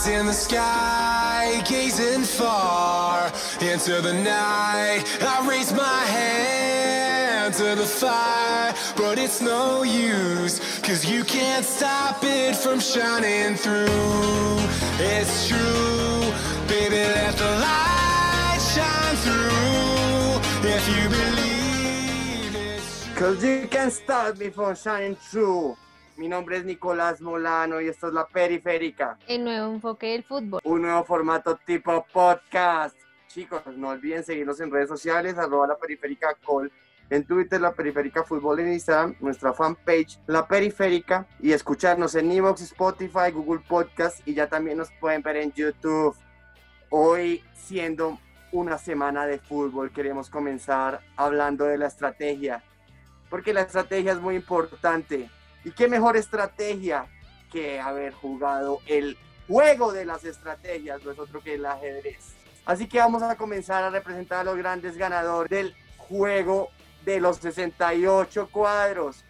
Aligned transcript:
eyes 0.00 0.08
in 0.08 0.26
the 0.26 0.32
sky, 0.32 1.62
gazing 1.68 2.22
far 2.22 3.32
into 3.60 4.00
the 4.02 4.12
night. 4.12 5.04
I 5.20 5.46
raise 5.48 5.72
my 5.72 6.04
hand 6.06 7.54
to 7.54 7.74
the 7.74 7.86
fire, 7.86 8.74
but 8.96 9.18
it's 9.18 9.40
no 9.40 9.82
use, 9.82 10.60
cause 10.80 11.04
you 11.04 11.24
can't 11.24 11.64
stop 11.64 12.18
it 12.22 12.56
from 12.56 12.80
shining 12.80 13.56
through. 13.56 14.58
It's 14.98 15.48
true, 15.48 16.32
baby, 16.68 16.96
let 16.96 17.36
the 17.36 17.50
light 17.60 18.60
shine 18.74 19.16
through. 19.24 20.68
If 20.68 20.88
you 20.88 21.08
believe 21.08 22.54
it's 22.54 23.04
true. 23.04 23.14
Cause 23.14 23.44
you 23.44 23.66
can't 23.68 23.92
stop 23.92 24.38
me 24.38 24.50
from 24.50 24.74
shining 24.76 25.16
through. 25.16 25.76
Mi 26.20 26.28
nombre 26.28 26.58
es 26.58 26.66
Nicolás 26.66 27.22
Molano 27.22 27.80
y 27.80 27.88
esto 27.88 28.08
es 28.08 28.12
La 28.12 28.26
Periférica, 28.26 29.16
El 29.26 29.42
nuevo 29.42 29.72
enfoque 29.72 30.08
del 30.08 30.22
fútbol. 30.22 30.60
un 30.64 30.82
nuevo 30.82 31.02
formato 31.02 31.56
tipo 31.64 32.04
podcast. 32.12 32.94
Chicos, 33.26 33.62
no 33.74 33.88
olviden 33.88 34.22
seguirnos 34.22 34.60
en 34.60 34.70
redes 34.70 34.90
sociales, 34.90 35.38
arroba 35.38 35.66
La 35.68 35.78
Periférica 35.78 36.36
Call, 36.46 36.70
en 37.08 37.24
Twitter, 37.24 37.58
La 37.58 37.72
Periférica 37.72 38.22
Fútbol, 38.22 38.60
en 38.60 38.74
Instagram, 38.74 39.16
nuestra 39.20 39.54
fanpage, 39.54 40.20
La 40.26 40.46
Periférica, 40.46 41.26
y 41.40 41.52
escucharnos 41.52 42.14
en 42.14 42.30
Evox, 42.30 42.60
Spotify, 42.60 43.30
Google 43.32 43.62
Podcast, 43.66 44.20
y 44.28 44.34
ya 44.34 44.46
también 44.46 44.76
nos 44.76 44.90
pueden 45.00 45.22
ver 45.22 45.38
en 45.38 45.52
YouTube. 45.52 46.14
Hoy, 46.90 47.42
siendo 47.54 48.18
una 48.52 48.76
semana 48.76 49.24
de 49.24 49.38
fútbol, 49.38 49.90
queremos 49.90 50.28
comenzar 50.28 51.00
hablando 51.16 51.64
de 51.64 51.78
la 51.78 51.86
estrategia, 51.86 52.62
porque 53.30 53.54
la 53.54 53.62
estrategia 53.62 54.12
es 54.12 54.20
muy 54.20 54.36
importante. 54.36 55.30
¿Y 55.64 55.72
qué 55.72 55.88
mejor 55.88 56.16
estrategia 56.16 57.06
que 57.52 57.80
haber 57.80 58.12
jugado 58.14 58.80
el 58.86 59.18
juego 59.46 59.92
de 59.92 60.04
las 60.04 60.24
estrategias, 60.24 61.02
no 61.04 61.10
es 61.10 61.18
otro 61.18 61.42
que 61.42 61.54
el 61.54 61.66
ajedrez? 61.66 62.34
Así 62.64 62.86
que 62.86 62.98
vamos 62.98 63.22
a 63.22 63.36
comenzar 63.36 63.84
a 63.84 63.90
representar 63.90 64.40
a 64.40 64.44
los 64.44 64.56
grandes 64.56 64.96
ganadores 64.96 65.50
del 65.50 65.74
juego 65.96 66.70
de 67.04 67.20
los 67.20 67.38
68 67.38 68.48
cuadros. 68.50 69.24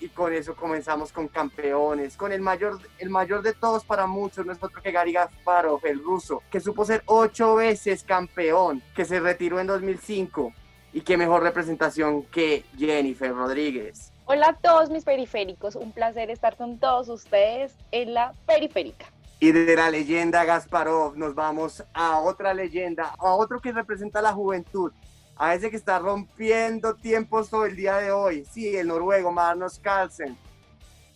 Y 0.00 0.08
con 0.08 0.32
eso 0.32 0.56
comenzamos 0.56 1.12
con 1.12 1.28
campeones, 1.28 2.16
con 2.16 2.32
el 2.32 2.40
mayor, 2.40 2.80
el 2.98 3.08
mayor 3.08 3.42
de 3.42 3.52
todos 3.52 3.84
para 3.84 4.08
muchos, 4.08 4.44
no 4.44 4.52
es 4.52 4.60
otro 4.60 4.82
que 4.82 4.90
Gary 4.90 5.12
Gasparov, 5.12 5.80
el 5.86 6.02
ruso, 6.02 6.42
que 6.50 6.60
supo 6.60 6.84
ser 6.84 7.04
ocho 7.06 7.54
veces 7.54 8.02
campeón, 8.02 8.82
que 8.96 9.04
se 9.04 9.20
retiró 9.20 9.60
en 9.60 9.68
2005. 9.68 10.52
Y 10.92 11.02
qué 11.02 11.16
mejor 11.16 11.42
representación 11.42 12.24
que 12.24 12.64
Jennifer 12.76 13.32
Rodríguez. 13.32 14.11
Hola 14.24 14.50
a 14.50 14.52
todos 14.54 14.88
mis 14.88 15.04
periféricos, 15.04 15.74
un 15.74 15.90
placer 15.90 16.30
estar 16.30 16.56
con 16.56 16.78
todos 16.78 17.08
ustedes 17.08 17.74
en 17.90 18.14
la 18.14 18.34
periférica. 18.46 19.06
Y 19.40 19.50
de 19.50 19.74
la 19.74 19.90
leyenda 19.90 20.44
Gasparov 20.44 21.16
nos 21.16 21.34
vamos 21.34 21.82
a 21.92 22.20
otra 22.20 22.54
leyenda, 22.54 23.14
a 23.18 23.34
otro 23.34 23.60
que 23.60 23.72
representa 23.72 24.22
la 24.22 24.32
juventud, 24.32 24.92
a 25.36 25.54
ese 25.54 25.70
que 25.70 25.76
está 25.76 25.98
rompiendo 25.98 26.94
tiempos 26.94 27.50
todo 27.50 27.66
el 27.66 27.74
día 27.74 27.96
de 27.96 28.12
hoy. 28.12 28.44
Sí, 28.44 28.76
el 28.76 28.86
noruego 28.86 29.32
Magnus 29.32 29.80
Carlsen. 29.80 30.38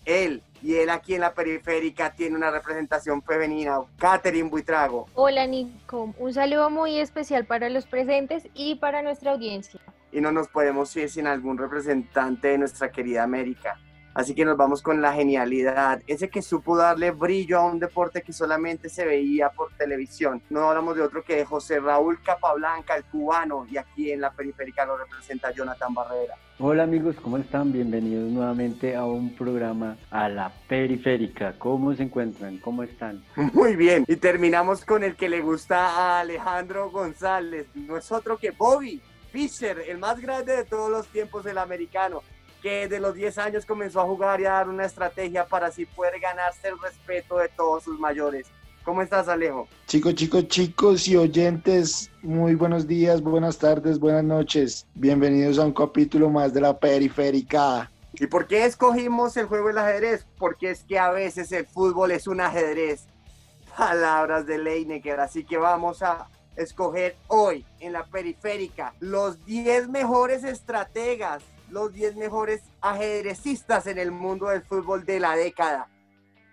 Él 0.05 0.43
y 0.61 0.75
él 0.75 0.91
aquí 0.91 1.15
en 1.15 1.20
la 1.20 1.33
periférica 1.33 2.13
tiene 2.13 2.35
una 2.35 2.51
representación 2.51 3.23
femenina, 3.23 3.79
Catherine 3.98 4.51
Buitrago. 4.51 5.07
Hola 5.15 5.47
Nico, 5.47 6.13
un 6.19 6.35
saludo 6.35 6.70
muy 6.70 6.98
especial 6.98 7.45
para 7.45 7.69
los 7.69 7.87
presentes 7.87 8.48
y 8.53 8.75
para 8.75 9.03
nuestra 9.03 9.31
audiencia. 9.31 9.81
Y 10.17 10.22
no 10.22 10.33
nos 10.33 10.48
podemos 10.48 10.97
ir 10.97 11.11
sin 11.11 11.27
algún 11.27 11.59
representante 11.59 12.48
de 12.48 12.56
nuestra 12.56 12.91
querida 12.91 13.22
América. 13.22 13.78
Así 14.14 14.34
que 14.34 14.47
nos 14.47 14.56
vamos 14.56 14.81
con 14.81 15.03
la 15.03 15.12
genialidad, 15.12 16.00
ese 16.06 16.31
que 16.31 16.41
supo 16.41 16.75
darle 16.75 17.11
brillo 17.11 17.58
a 17.58 17.67
un 17.67 17.78
deporte 17.78 18.23
que 18.23 18.33
solamente 18.33 18.89
se 18.89 19.05
veía 19.05 19.50
por 19.50 19.75
televisión. 19.75 20.42
No 20.48 20.70
hablamos 20.70 20.97
de 20.97 21.03
otro 21.03 21.23
que 21.23 21.45
José 21.45 21.81
Raúl 21.81 22.23
Capablanca, 22.23 22.97
el 22.97 23.05
cubano, 23.05 23.67
y 23.70 23.77
aquí 23.77 24.11
en 24.11 24.23
la 24.23 24.30
periférica 24.30 24.86
lo 24.86 24.96
representa 24.96 25.51
Jonathan 25.51 25.92
Barrera. 25.92 26.35
Hola 26.61 26.85
amigos, 26.85 27.17
¿cómo 27.23 27.36
están? 27.36 27.70
Bienvenidos 27.70 28.30
nuevamente 28.30 28.96
a 28.96 29.05
un 29.05 29.36
programa 29.36 29.98
a 30.11 30.30
la 30.30 30.51
periférica. 30.67 31.58
¿Cómo 31.58 31.95
se 31.95 32.05
encuentran? 32.05 32.57
¿Cómo 32.57 32.85
están? 32.85 33.23
Muy 33.52 33.77
bien, 33.77 34.07
y 34.08 34.17
terminamos 34.17 34.83
con 34.86 35.05
el 35.05 35.14
que 35.14 35.29
le 35.29 35.42
gusta 35.42 35.91
a 35.91 36.20
Alejandro 36.20 36.91
González, 36.91 37.67
no 37.74 37.98
es 37.98 38.11
otro 38.11 38.39
que 38.39 38.52
Bobby 38.52 39.02
Fischer, 39.36 39.80
el 39.86 39.98
más 39.98 40.19
grande 40.19 40.57
de 40.57 40.64
todos 40.64 40.91
los 40.91 41.08
tiempos 41.08 41.45
del 41.45 41.58
americano, 41.58 42.23
que 42.63 42.89
de 42.89 42.98
los 42.98 43.14
10 43.14 43.36
años 43.36 43.67
comenzó 43.67 44.01
a 44.01 44.05
jugar 44.05 44.41
y 44.41 44.47
a 44.47 44.52
dar 44.52 44.69
una 44.70 44.86
estrategia 44.86 45.45
para 45.45 45.67
así 45.67 45.85
poder 45.85 46.19
ganarse 46.19 46.69
el 46.69 46.80
respeto 46.80 47.36
de 47.36 47.51
todos 47.51 47.85
sus 47.85 48.01
mayores. 48.01 48.47
¿Cómo 48.83 49.02
estás, 49.02 49.29
Alejo? 49.29 49.69
Chicos, 49.86 50.14
chicos, 50.14 50.48
chicos 50.48 51.07
y 51.07 51.17
oyentes, 51.17 52.11
muy 52.23 52.55
buenos 52.55 52.86
días, 52.86 53.20
buenas 53.20 53.58
tardes, 53.58 53.98
buenas 53.98 54.24
noches. 54.24 54.86
Bienvenidos 54.95 55.58
a 55.58 55.67
un 55.67 55.74
capítulo 55.74 56.30
más 56.30 56.55
de 56.55 56.63
la 56.63 56.79
periférica. 56.79 57.91
¿Y 58.14 58.27
por 58.29 58.47
qué 58.47 58.64
escogimos 58.64 59.36
el 59.36 59.45
juego 59.48 59.68
del 59.68 59.77
ajedrez? 59.77 60.24
Porque 60.39 60.70
es 60.70 60.83
que 60.83 60.98
a 60.98 61.11
veces 61.11 61.53
el 61.53 61.67
fútbol 61.67 62.11
es 62.13 62.27
un 62.27 62.41
ajedrez. 62.41 63.05
Palabras 63.77 64.47
de 64.47 64.57
Leinecker. 64.57 65.20
Así 65.20 65.45
que 65.45 65.58
vamos 65.58 66.03
a 66.03 66.27
escoger 66.56 67.17
hoy 67.28 67.64
en 67.80 67.92
la 67.92 68.06
periférica 68.06 68.94
los 69.00 69.44
10 69.44 69.89
mejores 69.89 70.44
estrategas, 70.44 71.42
los 71.70 71.92
10 71.92 72.17
mejores 72.17 72.62
ajedrecistas 72.80 73.86
en 73.86 73.98
el 73.98 74.11
mundo 74.11 74.48
del 74.48 74.62
fútbol 74.62 75.05
de 75.05 75.20
la 75.20 75.36
década. 75.36 75.89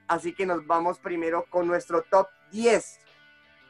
Así 0.08 0.34
que 0.34 0.46
nos 0.46 0.66
vamos 0.68 1.00
primero 1.00 1.46
con 1.50 1.68
nuestro 1.68 2.04
top 2.04 2.28
10, 2.52 3.00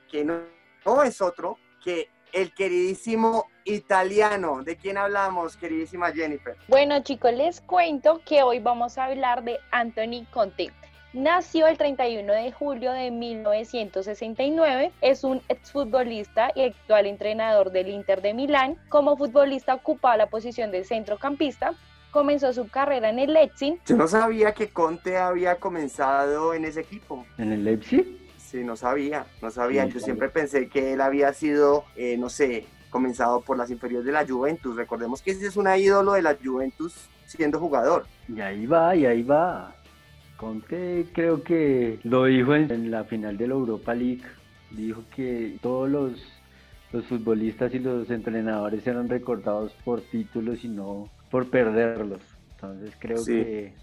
que 0.09 0.25
no, 0.25 1.03
es 1.03 1.21
otro 1.21 1.57
que 1.83 2.09
el 2.33 2.53
queridísimo 2.53 3.45
italiano. 3.63 4.63
¿De 4.63 4.75
quién 4.75 4.97
hablamos, 4.97 5.55
queridísima 5.55 6.11
Jennifer? 6.11 6.57
Bueno 6.67 7.01
chicos, 7.03 7.33
les 7.33 7.61
cuento 7.61 8.21
que 8.25 8.41
hoy 8.41 8.59
vamos 8.59 8.97
a 8.97 9.05
hablar 9.05 9.43
de 9.43 9.59
Anthony 9.71 10.25
Conte. 10.31 10.73
Nació 11.13 11.67
el 11.67 11.77
31 11.77 12.33
de 12.33 12.51
julio 12.51 12.91
de 12.91 13.11
1969, 13.11 14.91
es 15.01 15.23
un 15.23 15.43
exfutbolista 15.47 16.51
y 16.55 16.63
actual 16.63 17.05
entrenador 17.05 17.71
del 17.71 17.89
Inter 17.89 18.23
de 18.23 18.33
Milán. 18.33 18.77
Como 18.89 19.15
futbolista 19.15 19.75
ocupaba 19.75 20.17
la 20.17 20.25
posición 20.25 20.71
de 20.71 20.83
centrocampista, 20.83 21.75
comenzó 22.09 22.51
su 22.51 22.67
carrera 22.67 23.11
en 23.11 23.19
el 23.19 23.31
Leipzig. 23.31 23.79
Yo 23.85 23.95
no 23.95 24.07
sabía 24.07 24.55
que 24.55 24.69
Conte 24.69 25.19
había 25.19 25.59
comenzado 25.59 26.55
en 26.55 26.65
ese 26.65 26.81
equipo. 26.81 27.27
¿En 27.37 27.51
el 27.51 27.63
Leipzig? 27.63 28.07
Sí, 28.39 28.63
no 28.63 28.75
sabía, 28.75 29.27
no 29.39 29.51
sabía. 29.51 29.83
Yo 29.85 29.91
sabía. 29.91 30.05
siempre 30.05 30.29
pensé 30.29 30.67
que 30.67 30.93
él 30.93 31.01
había 31.01 31.31
sido, 31.33 31.85
eh, 31.95 32.17
no 32.17 32.31
sé, 32.31 32.65
comenzado 32.89 33.41
por 33.41 33.55
las 33.55 33.69
inferiores 33.69 34.07
de 34.07 34.13
la 34.13 34.25
Juventus. 34.25 34.75
Recordemos 34.75 35.21
que 35.21 35.29
ese 35.29 35.45
es 35.45 35.57
un 35.57 35.67
ídolo 35.75 36.13
de 36.13 36.23
la 36.23 36.35
Juventus 36.43 37.07
siendo 37.27 37.59
jugador. 37.59 38.07
Y 38.27 38.41
ahí 38.41 38.65
va, 38.65 38.95
y 38.95 39.05
ahí 39.05 39.21
va. 39.21 39.75
Conte 40.37 41.07
creo 41.13 41.43
que 41.43 41.99
lo 42.03 42.25
dijo 42.25 42.55
en, 42.55 42.71
en 42.71 42.91
la 42.91 43.03
final 43.05 43.37
de 43.37 43.47
la 43.47 43.53
Europa 43.53 43.93
League. 43.93 44.23
Dijo 44.71 45.03
que 45.15 45.57
todos 45.61 45.89
los, 45.89 46.13
los 46.91 47.05
futbolistas 47.05 47.73
y 47.73 47.79
los 47.79 48.09
entrenadores 48.09 48.85
eran 48.87 49.07
recordados 49.07 49.73
por 49.85 50.01
títulos 50.01 50.63
y 50.63 50.69
no 50.69 51.09
por 51.29 51.49
perderlos. 51.49 52.21
Entonces 52.55 52.93
creo 52.99 53.17
Sí. 53.17 53.31
que 53.33 53.73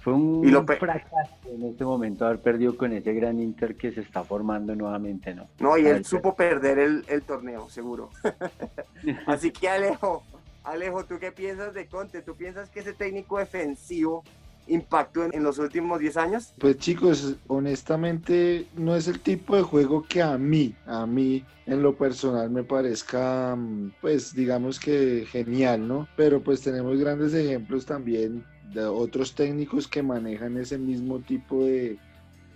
fue 0.00 0.12
un 0.14 0.44
Y 0.44 0.50
lo 0.50 0.64
pe- 0.66 0.76
fracaso 0.76 1.34
en 1.48 1.64
este 1.64 1.84
momento 1.84 2.26
haber 2.26 2.40
perdido 2.40 2.76
con 2.76 2.92
ese 2.92 3.12
gran 3.14 3.40
Inter 3.40 3.76
que 3.76 3.92
se 3.92 4.00
está 4.00 4.22
formando 4.24 4.74
nuevamente, 4.74 5.34
¿no? 5.34 5.46
No, 5.60 5.76
y 5.78 5.86
él 5.86 6.04
supo 6.04 6.34
perder 6.34 6.78
el, 6.78 7.04
el 7.08 7.22
torneo, 7.22 7.68
seguro. 7.68 8.10
Así 9.26 9.50
que 9.50 9.68
Alejo, 9.68 10.22
Alejo, 10.64 11.04
¿tú 11.04 11.18
qué 11.18 11.32
piensas 11.32 11.74
de 11.74 11.86
Conte? 11.86 12.22
¿Tú 12.22 12.34
piensas 12.36 12.68
que 12.70 12.80
ese 12.80 12.92
técnico 12.92 13.38
defensivo 13.38 14.24
impactó 14.72 15.24
en, 15.24 15.34
en 15.34 15.42
los 15.42 15.58
últimos 15.58 16.00
10 16.00 16.16
años? 16.16 16.52
Pues 16.58 16.78
chicos, 16.78 17.36
honestamente 17.48 18.66
no 18.76 18.94
es 18.96 19.08
el 19.08 19.20
tipo 19.20 19.56
de 19.56 19.62
juego 19.62 20.04
que 20.08 20.22
a 20.22 20.36
mí, 20.38 20.74
a 20.86 21.06
mí 21.06 21.44
en 21.66 21.82
lo 21.82 21.94
personal 21.96 22.50
me 22.50 22.64
parezca, 22.64 23.54
mm, 23.56 23.92
pues 24.00 24.34
digamos 24.34 24.78
que 24.80 25.26
genial, 25.30 25.86
¿no? 25.86 26.08
Pero 26.16 26.42
pues 26.42 26.60
tenemos 26.62 26.98
grandes 26.98 27.34
ejemplos 27.34 27.86
también 27.86 28.44
de 28.72 28.84
otros 28.84 29.34
técnicos 29.34 29.86
que 29.88 30.02
manejan 30.02 30.56
ese 30.56 30.78
mismo 30.78 31.20
tipo 31.20 31.64
de, 31.64 31.98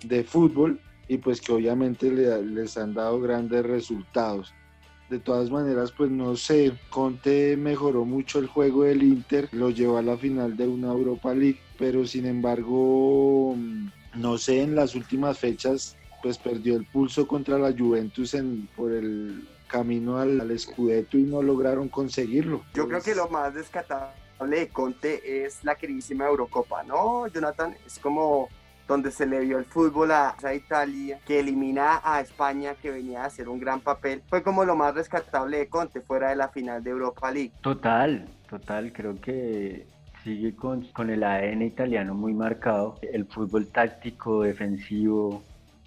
de 0.05 0.25
fútbol 0.25 0.81
y 1.09 1.19
pues 1.19 1.41
que 1.41 1.53
obviamente 1.53 2.11
le- 2.11 2.43
les 2.43 2.77
han 2.77 2.95
dado 2.95 3.21
grandes 3.21 3.65
resultados. 3.65 4.53
De 5.09 5.21
todas 5.21 5.51
maneras, 5.51 5.93
pues 5.93 6.11
no 6.11 6.35
sé, 6.37 6.73
Conte 6.91 7.57
mejoró 7.57 8.05
mucho 8.05 8.41
el 8.41 8.49
juego 8.49 8.83
del 8.83 9.05
Inter, 9.05 9.49
lo 9.53 9.71
llevó 9.71 9.99
a 9.99 10.03
la 10.03 10.17
final 10.17 10.57
de 10.57 10.67
una 10.67 10.89
Europa 10.89 11.33
League, 11.33 11.61
pero 11.79 12.05
sin 12.07 12.27
embargo, 12.27 13.55
mm, 13.57 13.89
no 14.17 14.37
sé, 14.37 14.63
en 14.63 14.75
las 14.75 14.97
últimas 14.97 15.39
fechas, 15.39 15.97
pues 16.23 16.39
perdió 16.39 16.77
el 16.77 16.87
pulso 16.87 17.29
contra 17.29 17.57
la 17.57 17.73
Juventus 17.73 18.35
en, 18.35 18.69
por 18.75 18.91
el 18.91 19.47
camino 19.69 20.19
al, 20.19 20.41
al 20.41 20.59
Scudetto 20.59 21.19
y 21.19 21.23
no 21.23 21.41
lograron 21.41 21.89
conseguirlo. 21.89 22.65
Yo 22.75 22.89
creo 22.89 23.01
que 23.01 23.15
lo 23.15 23.29
más 23.29 23.55
descatable 23.55 24.13
de 24.41 24.69
Conte 24.69 25.45
es 25.45 25.63
la 25.65 25.77
queridísima 25.77 26.27
Eurocopa, 26.27 26.83
¿no, 26.83 27.27
Jonathan? 27.29 27.77
Es 27.87 27.99
como 27.99 28.49
donde 28.87 29.11
se 29.11 29.27
le 29.27 29.41
vio 29.41 29.59
el 29.59 29.65
fútbol 29.65 30.13
a, 30.13 30.37
Italia, 30.55 31.19
que 31.27 31.41
elimina 31.41 32.01
a 32.05 32.21
España, 32.21 32.75
que 32.75 32.91
venía 32.91 33.23
a 33.23 33.27
hacer 33.27 33.49
un 33.49 33.59
gran 33.59 33.81
papel, 33.81 34.23
fue 34.29 34.43
como 34.43 34.65
lo 34.65 34.77
más 34.77 34.95
rescatable 34.95 35.59
de 35.59 35.69
Conte 35.69 36.01
fuera 36.01 36.31
de 36.31 36.37
la 36.37 36.49
final 36.49 36.83
de 36.83 36.91
Europa 36.91 37.31
League. 37.31 37.53
Total, 37.61 38.27
total, 38.49 38.93
creo 38.93 39.21
que 39.21 39.87
sigue 40.23 40.55
con, 40.55 40.83
con 40.93 41.11
el 41.11 41.23
ADN 41.23 41.63
italiano 41.63 42.15
muy 42.15 42.33
marcado, 42.33 42.99
el 43.13 43.27
fútbol 43.27 43.67
táctico, 43.69 44.43
defensivo, 44.43 45.43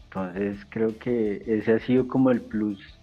entonces 0.06 0.66
creo 0.70 0.98
que 0.98 1.44
ese 1.46 1.74
ha 1.74 1.80
sido 1.80 2.08
como 2.08 2.32
el 2.32 2.42
plus 2.42 2.99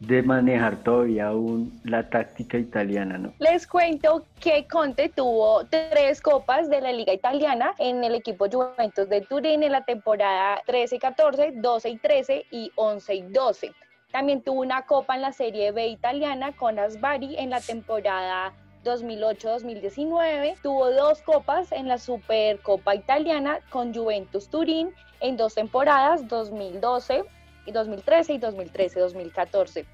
de 0.00 0.22
manejar 0.22 0.82
todavía 0.82 1.28
aún 1.28 1.80
la 1.84 2.08
táctica 2.08 2.58
italiana, 2.58 3.18
¿no? 3.18 3.32
Les 3.38 3.66
cuento 3.66 4.26
que 4.40 4.66
Conte 4.66 5.08
tuvo 5.08 5.64
tres 5.66 6.20
copas 6.20 6.68
de 6.68 6.80
la 6.80 6.92
Liga 6.92 7.12
Italiana 7.12 7.74
en 7.78 8.02
el 8.04 8.14
equipo 8.14 8.46
Juventus 8.50 9.08
de 9.08 9.20
Turín 9.22 9.62
en 9.62 9.72
la 9.72 9.84
temporada 9.84 10.60
13-14, 10.66 11.60
12-13 11.60 12.44
y 12.50 12.70
11-12. 12.76 13.72
También 14.12 14.42
tuvo 14.42 14.60
una 14.60 14.82
copa 14.82 15.16
en 15.16 15.22
la 15.22 15.32
Serie 15.32 15.72
B 15.72 15.88
italiana 15.88 16.52
con 16.52 16.78
Asbari 16.78 17.36
en 17.36 17.50
la 17.50 17.60
temporada 17.60 18.52
2008-2019. 18.84 20.56
Tuvo 20.62 20.90
dos 20.90 21.22
copas 21.22 21.72
en 21.72 21.88
la 21.88 21.98
Supercopa 21.98 22.94
italiana 22.94 23.60
con 23.70 23.94
Juventus 23.94 24.48
Turín 24.48 24.90
en 25.20 25.36
dos 25.36 25.54
temporadas, 25.54 26.28
2012 26.28 27.24
y 27.66 27.72
2013 27.72 28.34
y 28.34 28.38
2013-2014. 28.38 29.84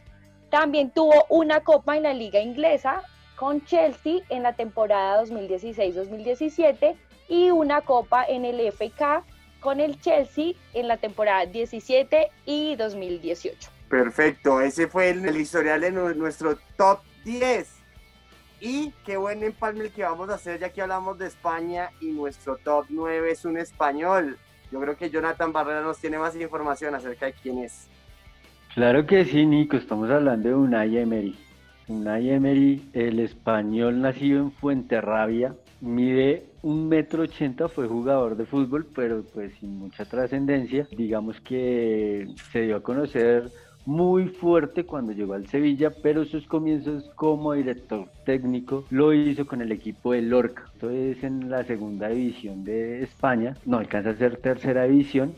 También 0.50 0.90
tuvo 0.90 1.26
una 1.28 1.60
copa 1.60 1.96
en 1.96 2.02
la 2.04 2.12
liga 2.12 2.40
inglesa 2.40 3.02
con 3.36 3.64
Chelsea 3.64 4.18
en 4.28 4.42
la 4.42 4.54
temporada 4.54 5.24
2016-2017 5.24 6.96
y 7.28 7.50
una 7.50 7.80
copa 7.82 8.24
en 8.24 8.44
el 8.44 8.60
FK 8.72 9.24
con 9.60 9.80
el 9.80 10.00
Chelsea 10.00 10.54
en 10.74 10.88
la 10.88 10.96
temporada 10.96 11.46
17 11.46 12.28
y 12.44 12.76
2018. 12.76 13.70
Perfecto, 13.88 14.60
ese 14.60 14.88
fue 14.88 15.10
el, 15.10 15.36
historial 15.36 15.80
de 15.80 15.90
nuestro 15.90 16.56
top 16.76 17.00
10. 17.24 17.68
Y 18.60 18.92
qué 19.06 19.16
buen 19.16 19.42
empalme 19.42 19.84
el 19.84 19.90
que 19.90 20.02
vamos 20.02 20.28
a 20.28 20.34
hacer 20.34 20.60
ya 20.60 20.68
que 20.68 20.82
hablamos 20.82 21.18
de 21.18 21.26
España 21.26 21.90
y 22.00 22.06
nuestro 22.12 22.56
top 22.58 22.86
9 22.88 23.30
es 23.30 23.44
un 23.44 23.56
español. 23.56 24.38
Yo 24.70 24.80
creo 24.80 24.96
que 24.96 25.10
Jonathan 25.10 25.52
Barrera 25.52 25.82
nos 25.82 25.98
tiene 25.98 26.18
más 26.18 26.36
información 26.36 26.94
acerca 26.94 27.26
de 27.26 27.32
quién 27.32 27.58
es. 27.58 27.88
Claro 28.74 29.04
que 29.04 29.24
sí, 29.24 29.44
Nico, 29.44 29.76
estamos 29.76 30.08
hablando 30.10 30.48
de 30.48 30.54
Unai 30.54 30.98
Emery. 30.98 31.36
Unai 31.88 32.30
Emery, 32.30 32.88
el 32.92 33.18
español 33.18 34.00
nacido 34.00 34.38
en 34.38 34.52
Fuenterrabia, 34.52 35.54
mide 35.80 36.44
un 36.62 36.88
metro 36.88 37.24
ochenta, 37.24 37.68
fue 37.68 37.88
jugador 37.88 38.36
de 38.36 38.46
fútbol, 38.46 38.86
pero 38.94 39.24
pues 39.34 39.52
sin 39.58 39.76
mucha 39.76 40.04
trascendencia. 40.04 40.86
Digamos 40.96 41.40
que 41.40 42.28
se 42.52 42.60
dio 42.60 42.76
a 42.76 42.82
conocer 42.82 43.50
muy 43.86 44.28
fuerte 44.28 44.84
cuando 44.84 45.12
llegó 45.12 45.34
al 45.34 45.46
Sevilla, 45.46 45.90
pero 46.02 46.24
sus 46.24 46.46
comienzos 46.46 47.10
como 47.14 47.54
director 47.54 48.08
técnico 48.24 48.84
lo 48.90 49.12
hizo 49.12 49.46
con 49.46 49.60
el 49.60 49.72
equipo 49.72 50.12
de 50.12 50.22
Lorca. 50.22 50.64
Entonces 50.74 51.22
en 51.24 51.50
la 51.50 51.64
segunda 51.64 52.08
división 52.08 52.64
de 52.64 53.02
España, 53.02 53.56
no 53.64 53.78
alcanza 53.78 54.10
a 54.10 54.16
ser 54.16 54.36
tercera 54.36 54.84
división 54.84 55.34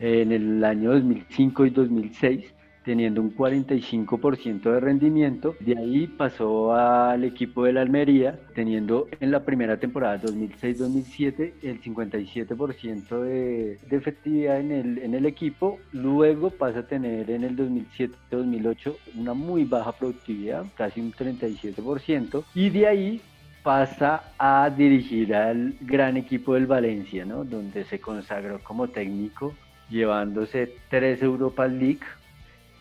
en 0.00 0.32
el 0.32 0.64
año 0.64 0.92
2005 0.92 1.66
y 1.66 1.70
2006 1.70 2.53
teniendo 2.84 3.20
un 3.20 3.34
45% 3.34 4.62
de 4.62 4.80
rendimiento. 4.80 5.56
De 5.60 5.76
ahí 5.76 6.06
pasó 6.06 6.74
al 6.74 7.24
equipo 7.24 7.64
de 7.64 7.72
la 7.72 7.82
Almería, 7.82 8.38
teniendo 8.54 9.08
en 9.20 9.30
la 9.30 9.44
primera 9.44 9.78
temporada 9.78 10.20
2006-2007 10.22 11.52
el 11.62 11.80
57% 11.80 13.20
de, 13.20 13.78
de, 13.88 13.96
efectividad 13.96 14.60
en 14.60 14.72
el, 14.72 14.98
en 14.98 15.14
el 15.14 15.26
equipo. 15.26 15.78
Luego 15.92 16.50
pasa 16.50 16.80
a 16.80 16.86
tener 16.86 17.30
en 17.30 17.44
el 17.44 17.56
2007-2008 17.56 18.94
una 19.16 19.34
muy 19.34 19.64
baja 19.64 19.92
productividad, 19.92 20.66
casi 20.76 21.00
un 21.00 21.12
37%. 21.12 22.44
Y 22.54 22.70
de 22.70 22.86
ahí 22.86 23.20
pasa 23.62 24.34
a 24.38 24.68
dirigir 24.68 25.34
al 25.34 25.74
gran 25.80 26.18
equipo 26.18 26.52
del 26.52 26.66
Valencia, 26.66 27.24
¿no? 27.24 27.44
donde 27.44 27.84
se 27.84 27.98
consagró 27.98 28.60
como 28.62 28.88
técnico, 28.88 29.54
llevándose 29.88 30.76
tres 30.90 31.22
Europa 31.22 31.66
League, 31.66 32.04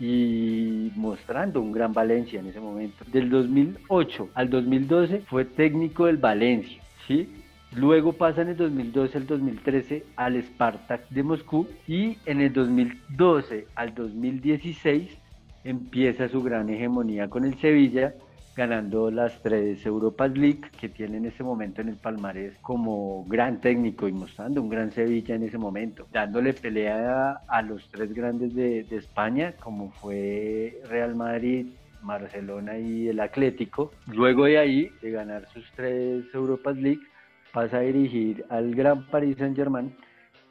y 0.06 0.92
mostrando 0.98 1.62
un 1.62 1.72
gran 1.72 1.94
Valencia 1.94 2.42
en 2.42 2.48
ese 2.48 2.60
momento. 2.60 3.06
Del 3.08 3.30
2008 3.30 4.32
al 4.34 4.50
2012 4.50 5.22
fue 5.22 5.46
técnico 5.46 6.08
del 6.08 6.18
Valencia, 6.18 6.82
¿sí? 7.08 7.30
Luego 7.74 8.12
pasa 8.12 8.42
en 8.42 8.50
el 8.50 8.58
2012 8.58 9.18
al 9.18 9.28
2013 9.28 10.04
al 10.18 10.44
Spartak 10.44 11.08
de 11.08 11.24
Moscú 11.24 11.68
y 11.88 12.18
en 12.26 12.42
el 12.42 12.52
2012 12.52 13.68
al 13.76 13.96
2016 13.96 15.18
empieza 15.64 16.28
su 16.28 16.44
gran 16.44 16.70
hegemonía 16.70 17.30
con 17.30 17.46
el 17.46 17.58
Sevilla 17.60 18.14
ganando 18.56 19.10
las 19.10 19.42
tres 19.42 19.86
Europa 19.86 20.28
League 20.28 20.62
que 20.80 20.90
tiene 20.90 21.18
en 21.18 21.26
ese 21.26 21.44
momento 21.44 21.82
en 21.82 21.90
el 21.90 21.98
palmarés 21.98 22.58
como 22.62 23.26
gran 23.26 23.60
técnico 23.60 24.08
y 24.08 24.12
mostrando 24.12 24.62
un 24.62 24.70
gran 24.70 24.92
Sevilla 24.92 25.36
en 25.36 25.44
ese 25.44 25.58
momento, 25.58 26.08
dándole 26.12 26.54
pelea 26.54 27.42
a, 27.48 27.62
los 27.62 27.90
tres 27.90 28.14
grandes 28.14 28.54
de, 28.54 28.84
de 28.84 28.98
España 28.98 29.54
como 29.54 29.92
fue 29.92 30.82
Real 30.90 31.16
Madrid, 31.16 31.68
Barcelona 32.04 32.78
y 32.78 33.08
el 33.08 33.20
Atlético. 33.20 33.92
Luego 34.08 34.46
de 34.46 34.58
ahí, 34.58 34.92
de 35.02 35.12
ganar 35.12 35.48
sus 35.54 35.66
tres 35.76 36.26
Europa 36.34 36.72
League, 36.72 37.02
pasa 37.52 37.78
a 37.78 37.82
dirigir 37.82 38.46
al 38.50 38.76
Gran 38.76 39.08
Paris 39.08 39.38
Saint 39.38 39.56
Germain, 39.56 39.96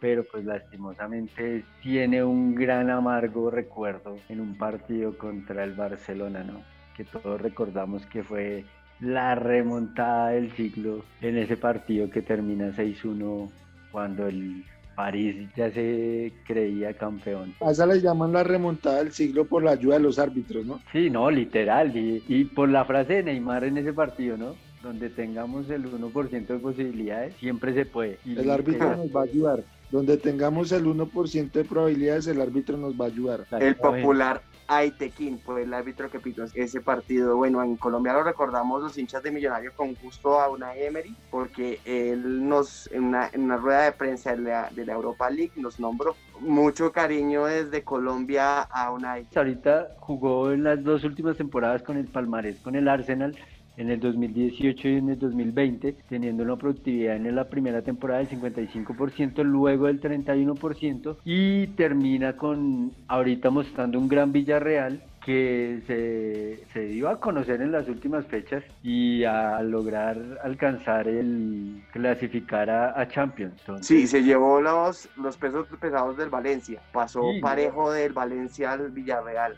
pero 0.00 0.24
pues 0.24 0.44
lastimosamente 0.44 1.64
tiene 1.82 2.24
un 2.24 2.54
gran 2.54 2.90
amargo 2.90 3.50
recuerdo 3.50 4.16
en 4.28 4.40
un 4.40 4.56
partido 4.56 5.16
contra 5.16 5.64
el 5.64 5.74
Barcelona, 5.74 6.42
¿no? 6.42 6.62
Que 6.96 7.04
todos 7.04 7.40
recordamos 7.40 8.04
que 8.06 8.22
fue 8.22 8.64
la 9.00 9.34
remontada 9.34 10.30
del 10.30 10.52
siglo 10.52 11.04
en 11.20 11.36
ese 11.36 11.56
partido 11.56 12.08
que 12.08 12.22
termina 12.22 12.70
6-1 12.70 13.50
cuando 13.90 14.28
el 14.28 14.64
París 14.94 15.48
ya 15.56 15.70
se 15.70 16.32
creía 16.46 16.94
campeón. 16.94 17.54
A 17.60 17.70
esa 17.70 17.86
le 17.86 18.00
llaman 18.00 18.32
la 18.32 18.44
remontada 18.44 18.98
del 18.98 19.12
siglo 19.12 19.46
por 19.46 19.62
la 19.62 19.72
ayuda 19.72 19.94
de 19.94 20.02
los 20.02 20.18
árbitros, 20.18 20.64
¿no? 20.64 20.80
Sí, 20.92 21.10
no, 21.10 21.30
literal. 21.30 21.96
Y, 21.96 22.22
y 22.28 22.44
por 22.44 22.68
la 22.68 22.84
frase 22.84 23.14
de 23.14 23.22
Neymar 23.24 23.64
en 23.64 23.78
ese 23.78 23.92
partido, 23.92 24.36
¿no? 24.36 24.54
Donde 24.82 25.10
tengamos 25.10 25.70
el 25.70 25.84
1% 25.90 26.46
de 26.46 26.58
posibilidades, 26.58 27.34
siempre 27.36 27.72
se 27.72 27.86
puede. 27.86 28.18
Y 28.24 28.38
el 28.38 28.50
árbitro 28.50 28.96
nos 28.96 29.14
va 29.14 29.20
a 29.20 29.24
ayudar. 29.24 29.64
Donde 29.90 30.16
tengamos 30.16 30.72
el 30.72 30.86
1% 30.86 31.52
de 31.52 31.64
probabilidades, 31.64 32.26
el 32.26 32.40
árbitro 32.40 32.76
nos 32.76 32.94
va 33.00 33.04
a 33.04 33.08
ayudar. 33.08 33.46
El 33.60 33.76
popular 33.76 34.42
Aitequín 34.76 35.38
fue 35.38 35.62
el 35.62 35.74
árbitro 35.74 36.10
que 36.10 36.20
pitó 36.20 36.44
ese 36.54 36.80
partido. 36.80 37.36
Bueno, 37.36 37.62
en 37.62 37.76
Colombia 37.76 38.12
lo 38.12 38.22
recordamos 38.22 38.82
los 38.82 38.96
hinchas 38.98 39.22
de 39.22 39.30
Millonarios 39.30 39.74
con 39.74 39.94
gusto 39.94 40.40
a 40.40 40.48
una 40.48 40.74
Emery, 40.74 41.14
porque 41.30 41.80
él 41.84 42.48
nos, 42.48 42.90
en 42.92 43.04
una, 43.04 43.28
en 43.32 43.42
una 43.42 43.56
rueda 43.56 43.82
de 43.84 43.92
prensa 43.92 44.34
de 44.34 44.42
la, 44.42 44.70
de 44.70 44.86
la, 44.86 44.94
Europa 44.94 45.30
League, 45.30 45.52
nos 45.56 45.78
nombró 45.80 46.16
mucho 46.40 46.92
cariño 46.92 47.46
desde 47.46 47.82
Colombia 47.82 48.62
a 48.62 48.90
una 48.90 49.16
Ahorita 49.34 49.88
jugó 49.98 50.52
en 50.52 50.64
las 50.64 50.82
dos 50.82 51.04
últimas 51.04 51.36
temporadas 51.36 51.82
con 51.82 51.96
el 51.96 52.06
Palmarés, 52.06 52.60
con 52.60 52.74
el 52.74 52.88
Arsenal 52.88 53.36
en 53.76 53.90
el 53.90 54.00
2018 54.00 54.88
y 54.88 54.96
en 54.96 55.08
el 55.10 55.18
2020, 55.18 55.96
teniendo 56.08 56.42
una 56.42 56.56
productividad 56.56 57.16
en 57.16 57.34
la 57.34 57.48
primera 57.48 57.82
temporada 57.82 58.20
del 58.20 58.28
55%, 58.28 59.42
luego 59.42 59.86
del 59.86 60.00
31% 60.00 61.16
y 61.24 61.66
termina 61.68 62.36
con 62.36 62.92
ahorita 63.08 63.50
mostrando 63.50 63.98
un 63.98 64.08
gran 64.08 64.32
Villarreal 64.32 65.02
que 65.24 65.80
se, 65.86 66.64
se, 66.72 66.86
dio 66.88 67.08
a 67.08 67.20
conocer 67.20 67.62
en 67.62 67.70
las 67.70 67.88
últimas 67.88 68.26
fechas 68.26 68.64
y 68.82 69.22
a 69.24 69.62
lograr 69.62 70.18
alcanzar 70.42 71.06
el 71.06 71.82
clasificar 71.92 72.68
a, 72.68 73.06
Champions. 73.08 73.62
sí, 73.82 74.06
se 74.06 74.22
llevó 74.22 74.60
los, 74.60 75.08
los 75.16 75.36
pesos 75.36 75.68
pesados 75.80 76.16
del 76.16 76.28
Valencia, 76.28 76.80
pasó 76.92 77.22
parejo 77.40 77.92
del 77.92 78.12
Valencia 78.12 78.72
al 78.72 78.90
Villarreal. 78.90 79.56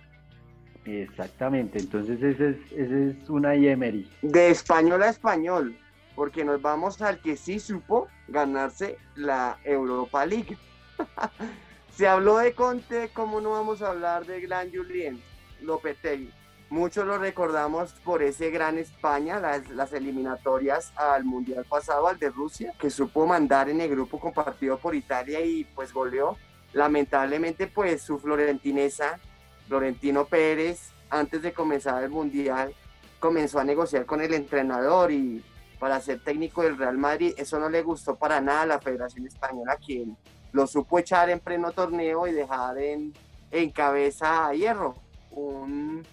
Exactamente, 0.85 1.79
entonces 1.79 2.23
ese 2.23 2.51
es, 2.51 2.57
ese 2.73 3.11
es 3.11 3.31
una 3.31 3.55
Emery. 3.55 4.11
De 4.23 4.51
español 4.51 5.03
a 5.03 5.09
español, 5.09 5.77
porque 6.15 6.45
nos 6.45 6.61
vamos 6.61 7.01
al 7.01 7.21
que 7.21 7.37
sí 7.37 7.59
supo 7.59 8.09
ganarse 8.29 8.99
la 9.15 9.59
Europa 9.65 10.27
League. 10.27 10.57
Se 11.91 12.07
habló 12.07 12.39
de 12.39 12.53
Conte, 12.55 13.11
¿cómo 13.15 13.41
no 13.41 13.51
vamos 13.51 13.81
a 13.81 13.91
hablar 13.91 14.27
de 14.27 14.41
Gran 14.41 14.71
Julien 14.73 15.23
Lopetegui? 15.63 16.31
Muchos 16.71 17.07
lo 17.07 17.19
recordamos 17.19 17.93
por 18.05 18.23
ese 18.23 18.51
gran 18.51 18.79
España, 18.79 19.39
las, 19.39 19.69
las, 19.71 19.93
eliminatorias 19.93 20.93
al 20.97 21.25
Mundial 21.25 21.65
pasado, 21.69 22.09
al 22.09 22.19
de 22.19 22.31
Rusia, 22.31 22.73
que 22.79 22.91
supo 22.91 23.27
mandar 23.27 23.69
en 23.69 23.81
el 23.81 23.91
grupo 23.91 24.19
compartido 24.19 24.79
por 24.79 24.95
Italia 24.95 25.41
y 25.41 25.65
pues 25.65 25.93
goleó. 25.93 26.37
Lamentablemente 26.73 27.69
pues 27.69 28.03
su 28.03 28.19
florentinesa 28.19 29.21
Florentino 29.69 30.27
Pérez, 30.27 30.91
antes 31.11 31.43
de 31.43 31.53
comenzar 31.53 32.03
el 32.03 32.11
Mundial, 32.11 32.75
comenzó 33.19 33.59
a 33.59 33.65
negociar 33.65 34.07
con 34.07 34.21
el 34.21 34.35
entrenador 34.35 35.11
y 35.11 35.43
para 35.79 36.01
ser 36.01 36.23
técnico 36.23 36.63
del 36.63 36.79
Real 36.79 36.97
Madrid, 36.97 37.35
eso 37.37 37.59
no 37.59 37.69
le 37.69 37.83
gustó 37.83 38.17
para 38.17 38.41
nada 38.41 38.63
a 38.63 38.67
la 38.67 38.81
Federación 38.81 39.27
Española, 39.27 39.77
quien 39.77 40.17
lo 40.53 40.67
supo 40.67 40.99
echar 40.99 41.31
en 41.31 41.41
pleno 41.41 41.73
torneo 41.73 42.27
y 42.27 42.33
dejar 42.33 42.79
en, 42.79 43.13
en 43.51 43.71
cabeza 43.71 44.47
a 44.47 44.55
Hierro, 44.55 44.95
un, 45.31 46.07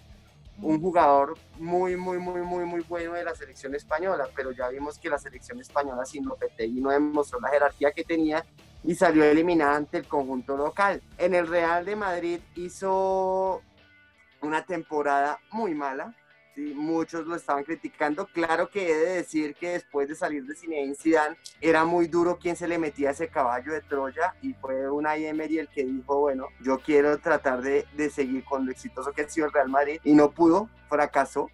un 0.62 0.82
jugador 0.82 1.38
muy, 1.60 1.96
muy, 1.96 2.18
muy, 2.18 2.42
muy, 2.42 2.66
muy 2.66 2.82
bueno 2.82 3.14
de 3.14 3.24
la 3.24 3.36
selección 3.36 3.76
española, 3.76 4.28
pero 4.36 4.52
ya 4.52 4.68
vimos 4.70 4.98
que 4.98 5.10
la 5.10 5.18
selección 5.18 5.60
española 5.60 6.06
sin 6.06 6.26
Lopetegui 6.26 6.82
no 6.82 6.90
demostró 6.90 7.40
la 7.40 7.50
jerarquía 7.50 7.92
que 7.92 8.04
tenía 8.04 8.46
y 8.84 8.96
salió 8.96 9.24
eliminada 9.24 9.76
ante 9.76 9.98
el 10.00 10.08
conjunto 10.08 10.58
local. 10.58 11.02
En 11.18 11.34
el 11.36 11.48
Real 11.48 11.86
de 11.86 11.96
Madrid 11.96 12.40
hizo 12.56 13.62
una 14.42 14.66
temporada 14.66 15.40
muy 15.52 15.76
mala, 15.76 16.16
¿sí? 16.56 16.74
muchos 16.76 17.26
lo 17.28 17.36
estaban 17.36 17.64
criticando. 17.64 18.26
Claro 18.28 18.70
que 18.70 18.92
he 18.92 18.96
de 18.96 19.12
decir 19.18 19.56
que 19.56 19.72
después 19.72 20.08
de 20.08 20.16
salir 20.16 20.46
de 20.46 20.56
Zinedine 20.56 20.96
Zidane 20.96 21.38
era 21.60 21.86
muy 21.86 22.08
duro 22.08 22.38
quien 22.38 22.56
se 22.56 22.68
le 22.68 22.80
metía 22.80 23.12
ese 23.12 23.28
caballo 23.28 23.72
de 23.72 23.82
Troya 23.82 24.36
y 24.42 24.54
fue 24.54 24.90
una 24.90 25.16
Emery 25.16 25.60
el 25.60 25.68
que 25.68 25.86
dijo, 25.86 26.20
bueno, 26.20 26.48
yo 26.62 26.80
quiero 26.80 27.18
tratar 27.20 27.62
de, 27.62 27.86
de 27.96 28.10
seguir 28.10 28.44
con 28.44 28.66
lo 28.66 28.72
exitoso 28.72 29.12
que 29.12 29.22
ha 29.22 29.30
sido 29.30 29.48
el 29.48 29.54
Real 29.54 29.70
Madrid 29.70 30.00
y 30.04 30.14
no 30.14 30.32
pudo, 30.32 30.70
fracasó. 30.90 31.50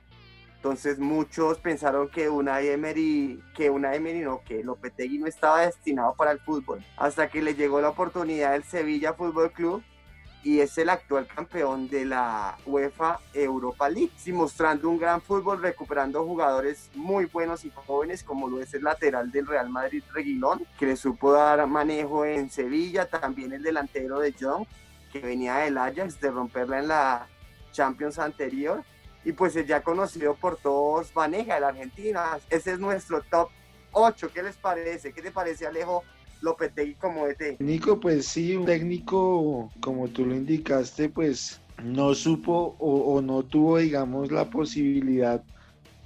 Entonces 0.68 1.00
muchos 1.00 1.60
pensaron 1.60 2.10
que 2.10 2.28
una 2.28 2.60
Emery, 2.60 3.42
que 3.56 3.70
una 3.70 3.96
Emery 3.96 4.20
no, 4.20 4.42
que 4.44 4.66
Lopetegui 4.66 5.18
no 5.18 5.26
estaba 5.26 5.62
destinado 5.62 6.14
para 6.16 6.32
el 6.32 6.40
fútbol, 6.40 6.84
hasta 6.98 7.30
que 7.30 7.42
le 7.42 7.56
llegó 7.56 7.80
la 7.80 7.88
oportunidad 7.88 8.52
del 8.52 8.66
Sevilla 8.66 9.14
Fútbol 9.14 9.54
Club 9.54 9.82
y 10.44 10.60
es 10.60 10.78
el 10.78 10.90
actual 10.90 11.26
campeón 11.26 11.88
de 11.88 12.04
la 12.04 12.58
UEFA 12.66 13.22
Europa 13.34 13.88
League, 13.88 14.12
sí, 14.18 14.34
mostrando 14.34 14.90
un 14.90 14.98
gran 14.98 15.22
fútbol, 15.22 15.62
recuperando 15.62 16.26
jugadores 16.26 16.90
muy 16.96 17.28
buenos 17.28 17.64
y 17.64 17.72
jóvenes, 17.74 18.22
como 18.22 18.50
lo 18.50 18.60
es 18.60 18.74
el 18.74 18.84
lateral 18.84 19.32
del 19.32 19.48
Real 19.48 19.70
Madrid, 19.70 20.04
Reguilón, 20.14 20.68
que 20.78 20.88
le 20.88 20.98
supo 20.98 21.32
dar 21.32 21.66
manejo 21.66 22.26
en 22.26 22.50
Sevilla, 22.50 23.06
también 23.06 23.54
el 23.54 23.64
delantero 23.64 24.20
de 24.20 24.34
Young, 24.34 24.66
que 25.14 25.22
venía 25.22 25.60
del 25.60 25.78
Ajax, 25.78 26.20
de 26.20 26.30
romperla 26.30 26.80
en 26.80 26.88
la 26.90 27.28
Champions 27.72 28.20
anterior, 28.20 28.84
y 29.28 29.34
pues 29.34 29.58
es 29.58 29.68
ya 29.68 29.84
conocido 29.84 30.36
por 30.36 30.56
todos, 30.56 31.14
Vaneja, 31.14 31.56
de 31.56 31.60
la 31.60 31.68
Argentina, 31.68 32.40
ese 32.50 32.72
es 32.72 32.80
nuestro 32.80 33.22
top 33.30 33.50
8, 33.92 34.32
¿qué 34.34 34.42
les 34.42 34.56
parece? 34.56 35.12
¿Qué 35.12 35.22
te 35.22 35.32
parece 35.32 35.68
Alejo? 35.68 36.06
Lopetegui 36.40 36.94
como 36.94 37.28
DT. 37.28 37.60
Nico, 37.60 38.00
pues 38.00 38.26
sí, 38.26 38.56
un 38.56 38.66
técnico, 38.66 39.70
como 39.82 40.08
tú 40.08 40.26
lo 40.26 40.34
indicaste, 40.34 41.10
pues 41.10 41.60
no 41.84 42.16
supo 42.16 42.78
o, 42.80 43.16
o, 43.16 43.22
no 43.22 43.44
tuvo, 43.44 43.80
digamos, 43.80 44.32
la 44.32 44.50
posibilidad 44.50 45.44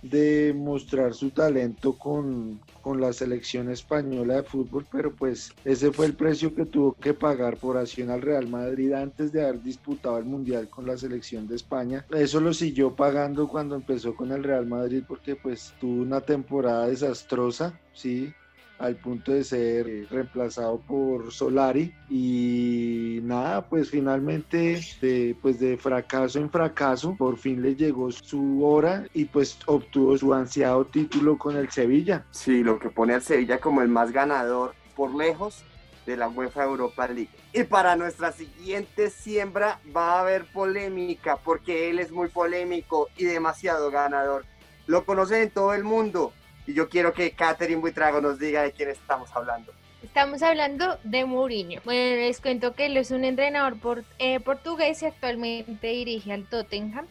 de 0.02 0.56
mostrar 0.58 1.14
su 1.14 1.30
talento 1.30 1.94
con, 2.00 2.60
con, 2.82 3.02
la 3.02 3.14
selección 3.14 3.70
española 3.70 4.36
de 4.36 4.44
fútbol, 4.44 4.86
pero 4.92 5.14
pues 5.14 5.54
ese 5.66 5.92
fue 5.92 6.06
el 6.06 6.14
precio 6.14 6.54
que 6.54 6.66
tuvo 6.66 6.94
que 6.94 7.14
pagar 7.14 7.58
por 7.58 7.78
acción 7.78 8.10
al 8.10 8.22
Real 8.22 8.48
Madrid 8.48 8.94
antes 8.94 9.32
de 9.32 9.44
haber 9.44 9.62
disputado 9.62 10.18
el 10.18 10.26
Mundial 10.26 10.70
con 10.70 10.86
la 10.86 10.98
selección 10.98 11.48
de 11.48 11.56
España. 11.56 12.06
Eso 12.12 12.40
lo 12.40 12.54
siguió 12.54 12.96
pagando 12.96 13.48
cuando 13.48 13.76
empezó 13.76 14.16
con 14.16 14.32
el 14.32 14.44
Real 14.44 14.66
Madrid 14.66 15.04
porque 15.08 15.36
pues 15.36 15.74
tuvo 15.80 16.02
una 16.02 16.22
temporada 16.22 16.88
desastrosa, 16.88 17.80
sí, 17.94 18.34
al 18.82 18.96
punto 18.96 19.32
de 19.32 19.44
ser 19.44 20.08
reemplazado 20.10 20.80
por 20.80 21.32
Solari 21.32 21.94
y 22.10 22.91
nada, 23.32 23.62
pues 23.68 23.90
finalmente 23.90 24.82
de, 25.02 25.36
pues 25.42 25.60
de 25.60 25.78
fracaso 25.78 26.38
en 26.38 26.50
fracaso, 26.50 27.16
por 27.18 27.38
fin 27.38 27.62
le 27.62 27.76
llegó 27.76 28.12
su 28.12 28.66
hora 28.66 29.06
y 29.14 29.26
pues 29.26 29.58
obtuvo 29.66 30.18
su 30.18 30.34
ansiado 30.34 30.86
título 30.86 31.38
con 31.38 31.56
el 31.56 31.72
Sevilla. 31.72 32.26
Sí, 32.32 32.62
lo 32.62 32.78
que 32.78 32.90
pone 32.90 33.14
al 33.14 33.22
Sevilla 33.22 33.60
como 33.60 33.82
el 33.82 33.88
más 33.88 34.12
ganador 34.12 34.76
por 34.96 35.16
lejos 35.16 35.64
de 36.06 36.18
la 36.18 36.28
UEFA 36.28 36.66
Europa 36.66 37.08
League. 37.08 37.30
Y 37.54 37.64
para 37.64 37.96
nuestra 37.96 38.34
siguiente 38.34 39.10
siembra 39.10 39.80
va 39.96 40.14
a 40.14 40.22
haber 40.22 40.46
polémica 40.52 41.38
porque 41.38 41.90
él 41.90 42.00
es 42.00 42.12
muy 42.12 42.28
polémico 42.28 43.08
y 43.16 43.26
demasiado 43.26 43.92
ganador. 43.92 44.46
Lo 44.88 45.06
conocen 45.06 45.44
en 45.44 45.52
todo 45.52 45.74
el 45.74 45.86
mundo 45.86 46.34
y 46.68 46.74
yo 46.74 46.90
quiero 46.90 47.14
que 47.14 47.32
Catherine 47.32 47.80
Buitrago 47.80 48.20
nos 48.20 48.40
diga 48.40 48.64
de 48.64 48.74
quién 48.74 48.90
estamos 48.90 49.30
hablando. 49.34 49.72
Estamos 50.12 50.44
hablando 50.44 51.00
de 51.06 51.24
Mourinho. 51.24 51.80
Bueno, 51.86 52.18
les 52.18 52.42
cuento 52.42 52.76
que 52.76 52.88
él 52.88 52.98
es 52.98 53.12
un 53.12 53.24
entrenador 53.24 53.80
por, 53.80 54.04
eh, 54.20 54.42
portugués 54.42 55.02
y 55.02 55.06
actualmente 55.06 55.88
dirige 55.88 56.34
al 56.34 56.44
Tottenham. 56.50 57.08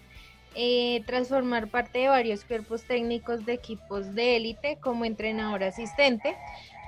Eh, 0.54 1.02
tras 1.06 1.28
formar 1.28 1.68
parte 1.68 2.00
de 2.00 2.08
varios 2.08 2.44
cuerpos 2.44 2.82
técnicos 2.82 3.46
de 3.46 3.54
equipos 3.54 4.14
de 4.14 4.36
élite 4.36 4.76
como 4.82 5.06
entrenador 5.06 5.64
asistente. 5.64 6.36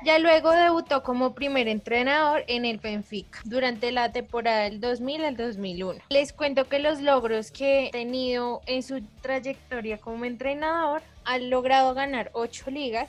Ya 0.05 0.19
luego 0.19 0.51
debutó 0.51 1.03
como 1.03 1.33
primer 1.33 1.67
entrenador 1.67 2.45
en 2.47 2.67
el 2.67 2.77
Benfica 2.77 3.41
durante 3.45 3.91
la 3.91 4.13
temporada 4.13 4.65
del 4.65 4.83
2000 4.83 5.25
al 5.25 5.37
2001. 5.39 5.99
Les 6.11 6.35
cuento 6.35 6.69
que 6.69 6.79
los 6.79 7.01
logros 7.01 7.51
que 7.51 7.87
ha 7.89 7.91
tenido 7.91 8.61
en 8.67 8.83
su 8.83 9.01
trayectoria 9.23 9.97
como 9.97 10.27
entrenador 10.27 11.01
han 11.25 11.49
logrado 11.49 11.95
ganar 11.95 12.31
ocho 12.35 12.71
ligas, 12.71 13.09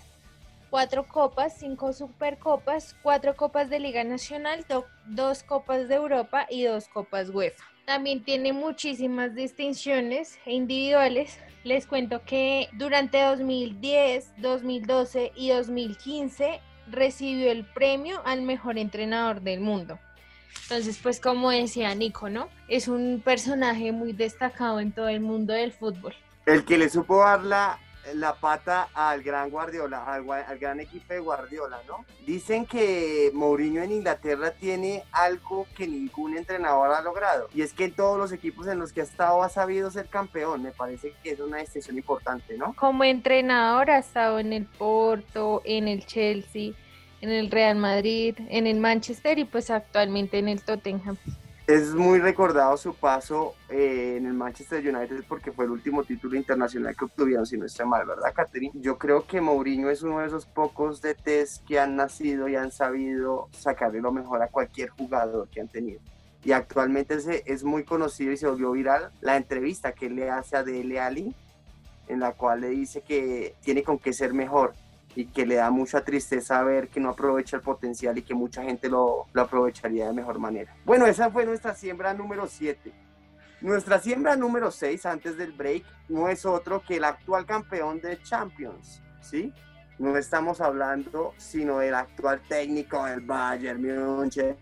cuatro 0.73 1.05
copas, 1.07 1.53
cinco 1.59 1.93
supercopas, 1.93 2.95
cuatro 3.03 3.35
copas 3.35 3.69
de 3.69 3.79
Liga 3.79 4.03
Nacional, 4.03 4.65
dos 5.05 5.43
copas 5.43 5.87
de 5.87 5.93
Europa 5.93 6.47
y 6.49 6.63
dos 6.63 6.87
copas 6.87 7.29
UEFA. 7.29 7.63
También 7.85 8.23
tiene 8.23 8.53
muchísimas 8.53 9.35
distinciones 9.35 10.39
individuales. 10.47 11.37
Les 11.63 11.85
cuento 11.85 12.23
que 12.25 12.69
durante 12.73 13.21
2010, 13.21 14.31
2012 14.37 15.31
y 15.35 15.49
2015 15.49 16.59
recibió 16.89 17.51
el 17.51 17.65
premio 17.65 18.23
al 18.25 18.41
mejor 18.41 18.79
entrenador 18.79 19.41
del 19.41 19.59
mundo. 19.59 19.99
Entonces, 20.63 20.99
pues 21.03 21.19
como 21.19 21.51
decía 21.51 21.93
Nico, 21.93 22.31
¿no? 22.31 22.49
Es 22.67 22.87
un 22.87 23.21
personaje 23.23 23.91
muy 23.91 24.11
destacado 24.11 24.79
en 24.79 24.91
todo 24.91 25.07
el 25.07 25.19
mundo 25.19 25.53
del 25.53 25.71
fútbol. 25.71 26.15
El 26.47 26.65
que 26.65 26.79
le 26.79 26.89
supo 26.89 27.19
dar 27.19 27.43
la, 27.43 27.79
la 28.15 28.35
pata 28.35 28.89
al 28.93 29.23
gran 29.23 29.49
Guardiola, 29.49 30.03
al, 30.03 30.29
al, 30.29 30.59
gran 30.59 30.79
equipo 30.79 31.13
de 31.13 31.19
Guardiola, 31.19 31.81
¿no? 31.87 32.05
Dicen 32.25 32.65
que 32.65 33.31
Mourinho 33.33 33.81
en 33.81 33.91
Inglaterra 33.91 34.51
tiene 34.51 35.03
algo 35.11 35.65
que 35.75 35.87
ningún 35.87 36.37
entrenador 36.37 36.91
ha 36.91 37.01
logrado, 37.01 37.49
y 37.53 37.61
es 37.61 37.73
que 37.73 37.85
en 37.85 37.95
todos 37.95 38.17
los 38.17 38.31
equipos 38.31 38.67
en 38.67 38.79
los 38.79 38.91
que 38.91 39.01
ha 39.01 39.05
estado 39.05 39.43
ha 39.43 39.49
sabido 39.49 39.89
ser 39.91 40.07
campeón, 40.07 40.63
me 40.63 40.71
parece 40.71 41.13
que 41.23 41.31
es 41.31 41.39
una 41.39 41.57
distinción 41.57 41.97
importante, 41.97 42.57
¿no? 42.57 42.73
Como 42.73 43.03
entrenador 43.03 43.89
ha 43.89 43.99
estado 43.99 44.39
en 44.39 44.53
el 44.53 44.65
Porto, 44.65 45.61
en 45.65 45.87
el 45.87 46.05
Chelsea, 46.05 46.73
en 47.21 47.29
el 47.29 47.49
Real 47.49 47.77
Madrid, 47.77 48.35
en 48.49 48.67
el 48.67 48.79
Manchester 48.79 49.39
y 49.39 49.45
pues 49.45 49.69
actualmente 49.69 50.39
en 50.39 50.49
el 50.49 50.61
Tottenham. 50.61 51.17
Es 51.65 51.93
muy 51.95 52.19
recordado 52.19 52.75
su 52.75 52.93
paso 52.93 53.55
eh, 53.69 54.15
en 54.17 54.25
el 54.25 54.33
Manchester 54.33 54.85
United 54.85 55.23
porque 55.29 55.53
fue 55.53 55.63
el 55.63 55.71
último 55.71 56.03
título 56.03 56.35
internacional 56.35 56.93
que 56.93 57.05
obtuvieron, 57.05 57.45
si 57.45 57.57
no 57.57 57.65
está 57.65 57.85
mal, 57.85 58.05
¿verdad, 58.05 58.33
Catherine? 58.35 58.73
Yo 58.75 58.97
creo 58.97 59.25
que 59.25 59.39
Mourinho 59.39 59.89
es 59.89 60.03
uno 60.03 60.19
de 60.19 60.27
esos 60.27 60.45
pocos 60.45 61.01
DTs 61.01 61.63
que 61.65 61.79
han 61.79 61.95
nacido 61.95 62.49
y 62.49 62.57
han 62.57 62.69
sabido 62.69 63.47
sacarle 63.53 64.01
lo 64.01 64.11
mejor 64.11 64.41
a 64.41 64.49
cualquier 64.49 64.89
jugador 64.89 65.47
que 65.47 65.61
han 65.61 65.69
tenido. 65.69 66.01
Y 66.43 66.51
actualmente 66.51 67.13
es, 67.13 67.27
es 67.27 67.63
muy 67.63 67.85
conocido 67.85 68.33
y 68.33 68.37
se 68.37 68.47
volvió 68.47 68.71
viral 68.71 69.11
la 69.21 69.37
entrevista 69.37 69.93
que 69.93 70.09
le 70.09 70.29
hace 70.29 70.57
a 70.57 70.63
Dele 70.63 70.99
Ali, 70.99 71.33
en 72.09 72.19
la 72.19 72.33
cual 72.33 72.59
le 72.59 72.71
dice 72.71 72.99
que 72.99 73.55
tiene 73.61 73.83
con 73.83 73.99
qué 73.99 74.11
ser 74.11 74.33
mejor 74.33 74.73
y 75.15 75.25
que 75.25 75.45
le 75.45 75.55
da 75.55 75.69
mucha 75.69 76.03
tristeza 76.03 76.61
ver 76.63 76.89
que 76.89 76.99
no 76.99 77.09
aprovecha 77.09 77.57
el 77.57 77.61
potencial 77.61 78.17
y 78.17 78.23
que 78.23 78.33
mucha 78.33 78.63
gente 78.63 78.89
lo, 78.89 79.27
lo 79.31 79.41
aprovecharía 79.41 80.07
de 80.07 80.13
mejor 80.13 80.39
manera. 80.39 80.75
Bueno, 80.85 81.05
esa 81.05 81.29
fue 81.29 81.45
nuestra 81.45 81.75
siembra 81.75 82.13
número 82.13 82.47
7. 82.47 82.91
Nuestra 83.61 83.99
siembra 83.99 84.35
número 84.35 84.71
6 84.71 85.05
antes 85.05 85.37
del 85.37 85.53
break 85.53 85.85
no 86.09 86.27
es 86.27 86.45
otro 86.45 86.81
que 86.81 86.97
el 86.97 87.05
actual 87.05 87.45
campeón 87.45 88.01
de 88.01 88.21
Champions, 88.21 89.01
¿sí? 89.21 89.53
No 89.99 90.17
estamos 90.17 90.59
hablando 90.59 91.33
sino 91.37 91.79
del 91.79 91.95
actual 91.95 92.41
técnico 92.49 93.05
del 93.05 93.21
Bayern 93.21 93.81
München, 93.81 94.57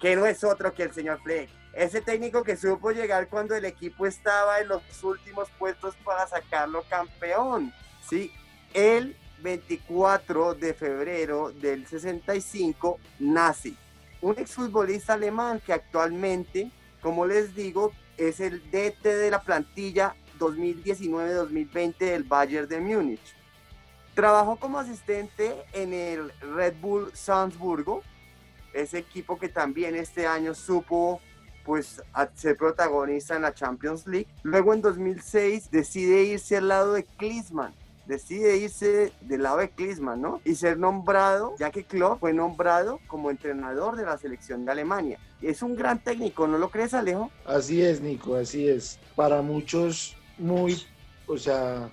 que 0.00 0.16
no 0.16 0.24
es 0.24 0.44
otro 0.44 0.72
que 0.72 0.84
el 0.84 0.92
señor 0.92 1.20
Fleck. 1.22 1.50
Ese 1.74 2.00
técnico 2.00 2.42
que 2.42 2.56
supo 2.56 2.90
llegar 2.90 3.28
cuando 3.28 3.54
el 3.54 3.64
equipo 3.64 4.06
estaba 4.06 4.60
en 4.60 4.68
los 4.68 5.04
últimos 5.04 5.50
puestos 5.58 5.94
para 5.96 6.26
sacarlo 6.26 6.84
campeón, 6.88 7.72
¿sí? 8.08 8.32
Él 8.72 9.16
24 9.42 10.54
de 10.54 10.74
febrero 10.74 11.52
del 11.52 11.86
65 11.86 12.98
nace 13.18 13.74
un 14.22 14.38
exfutbolista 14.38 15.14
alemán 15.14 15.60
que 15.64 15.72
actualmente, 15.72 16.70
como 17.00 17.26
les 17.26 17.54
digo, 17.54 17.92
es 18.16 18.40
el 18.40 18.62
DT 18.70 19.02
de 19.02 19.30
la 19.30 19.42
plantilla 19.42 20.14
2019-2020 20.38 21.98
del 21.98 22.22
Bayern 22.22 22.68
de 22.68 22.80
Múnich. 22.80 23.36
Trabajó 24.14 24.56
como 24.56 24.78
asistente 24.78 25.54
en 25.72 25.92
el 25.92 26.32
Red 26.40 26.74
Bull 26.80 27.10
Salzburgo, 27.14 28.02
ese 28.72 28.98
equipo 28.98 29.38
que 29.38 29.48
también 29.48 29.96
este 29.96 30.26
año 30.26 30.54
supo 30.54 31.20
pues 31.64 32.02
ser 32.34 32.56
protagonista 32.56 33.36
en 33.36 33.42
la 33.42 33.54
Champions 33.54 34.06
League. 34.06 34.28
Luego 34.42 34.74
en 34.74 34.82
2006 34.82 35.70
decide 35.70 36.24
irse 36.24 36.56
al 36.56 36.68
lado 36.68 36.92
de 36.92 37.04
Klinsmann 37.04 37.74
decide 38.06 38.56
irse 38.56 39.12
del 39.20 39.42
lado 39.42 39.58
de 39.58 39.70
Klinsmann, 39.70 40.20
¿no? 40.20 40.40
Y 40.44 40.54
ser 40.54 40.78
nombrado, 40.78 41.54
ya 41.58 41.70
que 41.70 41.84
Klopp 41.84 42.20
fue 42.20 42.32
nombrado 42.32 42.98
como 43.06 43.30
entrenador 43.30 43.96
de 43.96 44.04
la 44.04 44.18
selección 44.18 44.64
de 44.64 44.72
Alemania. 44.72 45.18
Es 45.40 45.62
un 45.62 45.76
gran 45.76 46.02
técnico, 46.02 46.46
¿no 46.46 46.58
lo 46.58 46.70
crees, 46.70 46.94
Alejo? 46.94 47.30
Así 47.44 47.82
es, 47.82 48.00
Nico, 48.00 48.36
así 48.36 48.68
es. 48.68 48.98
Para 49.16 49.42
muchos, 49.42 50.16
muy, 50.38 50.82
o 51.26 51.36
sea, 51.36 51.90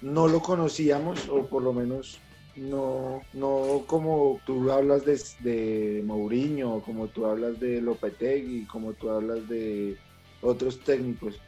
no 0.00 0.28
lo 0.28 0.40
conocíamos, 0.40 1.28
o 1.28 1.46
por 1.46 1.62
lo 1.62 1.72
menos 1.72 2.20
no, 2.56 3.22
no 3.32 3.82
como 3.86 4.40
tú 4.46 4.70
hablas 4.70 5.04
de, 5.04 5.20
de 5.40 6.02
Mourinho, 6.04 6.80
como 6.80 7.08
tú 7.08 7.26
hablas 7.26 7.58
de 7.58 7.80
Lopetegui, 7.80 8.66
como 8.66 8.92
tú 8.92 9.10
hablas 9.10 9.48
de 9.48 9.96
otros 10.40 10.80
técnicos. 10.80 11.40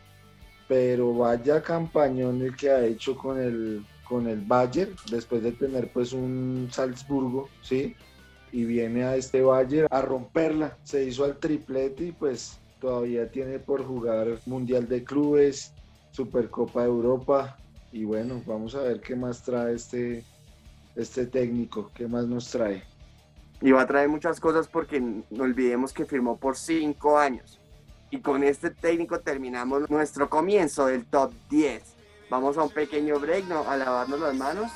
Pero 0.69 1.15
vaya 1.15 1.63
campañón 1.63 2.43
el 2.43 2.57
que 2.57 2.71
ha 2.71 2.85
hecho 2.85 3.17
con 3.17 3.41
el, 3.41 3.85
con 4.05 4.27
el 4.27 4.41
Bayern, 4.41 4.95
después 5.11 5.43
de 5.43 5.53
tener 5.53 5.93
pues 5.93 6.13
un 6.13 6.69
Salzburgo, 6.73 7.49
¿sí? 7.63 7.95
Y 8.53 8.65
viene 8.65 9.05
a 9.05 9.17
este 9.17 9.43
Bayern 9.43 9.87
a 9.91 10.01
romperla. 10.01 10.77
Se 10.83 11.05
hizo 11.05 11.25
al 11.25 11.37
triplete 11.39 12.07
y 12.07 12.13
pues 12.13 12.59
todavía 12.81 13.31
tiene 13.31 13.59
por 13.59 13.85
jugar 13.85 14.39
Mundial 14.47 14.89
de 14.89 15.05
Clubes, 15.05 15.73
Supercopa 16.11 16.83
de 16.83 16.89
Europa. 16.89 17.57
Y 17.93 18.05
bueno, 18.05 18.43
vamos 18.47 18.75
a 18.75 18.83
ver 18.83 19.01
qué 19.01 19.15
más 19.15 19.43
trae 19.43 19.75
este, 19.75 20.25
este 20.97 21.27
técnico, 21.27 21.91
qué 21.95 22.09
más 22.09 22.27
nos 22.27 22.51
trae. 22.51 22.83
Y 23.61 23.71
va 23.73 23.83
a 23.83 23.87
traer 23.87 24.09
muchas 24.09 24.39
cosas 24.39 24.69
porque 24.69 25.01
no 25.01 25.45
olvidemos 25.45 25.93
que 25.93 26.05
firmó 26.05 26.37
por 26.37 26.57
cinco 26.57 27.19
años. 27.19 27.59
Y 28.11 28.21
con 28.21 28.45
este 28.45 28.71
técnico 28.71 29.21
terminamos 29.21 29.91
nuestro 29.91 30.29
comienzo 30.29 30.87
del 30.87 31.05
top 31.07 31.33
10. 31.51 31.83
Vamos 32.31 32.57
a 32.59 32.63
un 32.63 32.71
pequeño 32.71 33.19
break, 33.19 33.47
¿no? 33.47 33.69
A 33.69 33.77
lavarnos 33.77 34.21
las 34.21 34.35
manos. 34.35 34.71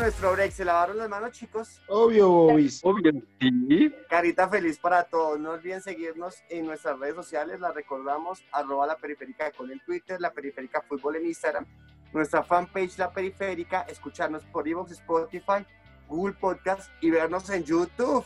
Nuestro 0.00 0.32
break. 0.32 0.52
¿Se 0.52 0.64
lavaron 0.64 0.96
las 0.98 1.08
manos, 1.08 1.32
chicos? 1.32 1.80
Obvio, 1.86 2.28
Bobis. 2.28 2.80
Obvio, 2.82 3.12
sí. 3.40 3.94
Carita 4.08 4.48
feliz 4.48 4.78
para 4.78 5.04
todos. 5.04 5.38
No 5.38 5.52
olviden 5.52 5.82
seguirnos 5.82 6.42
en 6.48 6.66
nuestras 6.66 6.98
redes 6.98 7.14
sociales. 7.14 7.60
La 7.60 7.72
recordamos, 7.72 8.42
arroba 8.52 8.86
la 8.86 8.96
periférica 8.96 9.44
de 9.44 9.52
Col 9.52 9.70
en 9.70 9.80
Twitter, 9.80 10.20
la 10.20 10.32
periférica 10.32 10.82
fútbol 10.82 11.16
en 11.16 11.26
Instagram, 11.26 11.66
nuestra 12.12 12.42
fanpage 12.42 12.98
La 12.98 13.10
Periférica, 13.10 13.82
escucharnos 13.82 14.44
por 14.46 14.66
Evox, 14.66 14.92
Spotify, 14.92 15.64
Google 16.08 16.34
Podcast 16.34 16.90
y 17.00 17.10
vernos 17.10 17.48
en 17.50 17.64
YouTube. 17.64 18.24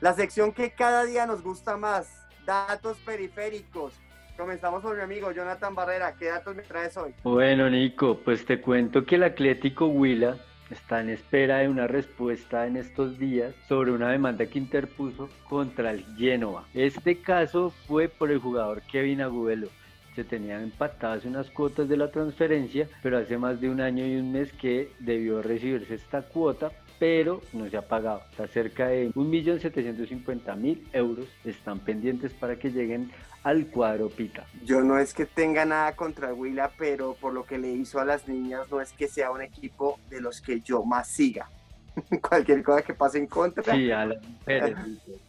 La 0.00 0.14
sección 0.14 0.52
que 0.52 0.72
cada 0.72 1.04
día 1.04 1.26
nos 1.26 1.42
gusta 1.42 1.76
más, 1.76 2.26
datos 2.46 2.96
periféricos. 2.98 3.92
Comenzamos 4.36 4.82
por 4.82 4.96
mi 4.96 5.02
amigo 5.02 5.30
Jonathan 5.32 5.74
Barrera. 5.74 6.16
¿Qué 6.16 6.26
datos 6.26 6.56
me 6.56 6.62
traes 6.62 6.96
hoy? 6.96 7.14
Bueno, 7.22 7.68
Nico, 7.68 8.18
pues 8.24 8.46
te 8.46 8.60
cuento 8.60 9.04
que 9.04 9.16
el 9.16 9.24
Atlético 9.24 9.86
Huila 9.86 10.38
está 10.70 11.00
en 11.00 11.10
espera 11.10 11.58
de 11.58 11.68
una 11.68 11.86
respuesta 11.86 12.66
en 12.66 12.76
estos 12.76 13.18
días 13.18 13.54
sobre 13.68 13.92
una 13.92 14.10
demanda 14.10 14.46
que 14.46 14.58
interpuso 14.58 15.28
contra 15.48 15.90
el 15.90 16.04
Génova. 16.16 16.66
Este 16.74 17.18
caso 17.18 17.70
fue 17.86 18.08
por 18.08 18.30
el 18.30 18.38
jugador 18.38 18.82
Kevin 18.82 19.22
Agudelo. 19.22 19.68
Se 20.14 20.24
tenían 20.24 20.62
empatadas 20.64 21.24
unas 21.24 21.50
cuotas 21.50 21.88
de 21.88 21.96
la 21.96 22.10
transferencia, 22.10 22.88
pero 23.02 23.18
hace 23.18 23.38
más 23.38 23.60
de 23.60 23.70
un 23.70 23.80
año 23.80 24.04
y 24.04 24.16
un 24.16 24.32
mes 24.32 24.52
que 24.52 24.90
debió 24.98 25.40
recibirse 25.40 25.94
esta 25.94 26.22
cuota, 26.22 26.72
pero 26.98 27.40
no 27.52 27.68
se 27.68 27.76
ha 27.76 27.82
pagado. 27.82 28.22
Está 28.30 28.46
cerca 28.48 28.88
de 28.88 29.10
1.750.000 29.12 30.78
euros. 30.92 31.26
Están 31.44 31.78
pendientes 31.78 32.32
para 32.32 32.56
que 32.56 32.70
lleguen 32.70 33.10
al 33.42 33.66
cuadro 33.66 34.08
Pita. 34.08 34.46
Yo 34.64 34.82
no 34.82 34.98
es 34.98 35.14
que 35.14 35.26
tenga 35.26 35.64
nada 35.64 35.96
contra 35.96 36.28
el 36.28 36.34
Huila, 36.34 36.70
pero 36.76 37.14
por 37.14 37.32
lo 37.32 37.44
que 37.44 37.58
le 37.58 37.68
hizo 37.70 37.98
a 38.00 38.04
las 38.04 38.28
niñas, 38.28 38.70
no 38.70 38.80
es 38.80 38.92
que 38.92 39.08
sea 39.08 39.30
un 39.30 39.42
equipo 39.42 39.98
de 40.10 40.20
los 40.20 40.40
que 40.40 40.60
yo 40.60 40.82
más 40.84 41.08
siga. 41.08 41.48
Cualquier 42.28 42.62
cosa 42.62 42.82
que 42.82 42.94
pase 42.94 43.18
en 43.18 43.26
contra, 43.26 43.74
Sí, 43.74 43.90
a 43.90 44.06
las 44.06 44.22
mujeres, 44.22 44.76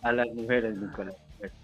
a 0.02 0.12
las 0.12 0.28
mujeres, 0.34 0.76
Nicolás. 0.76 1.16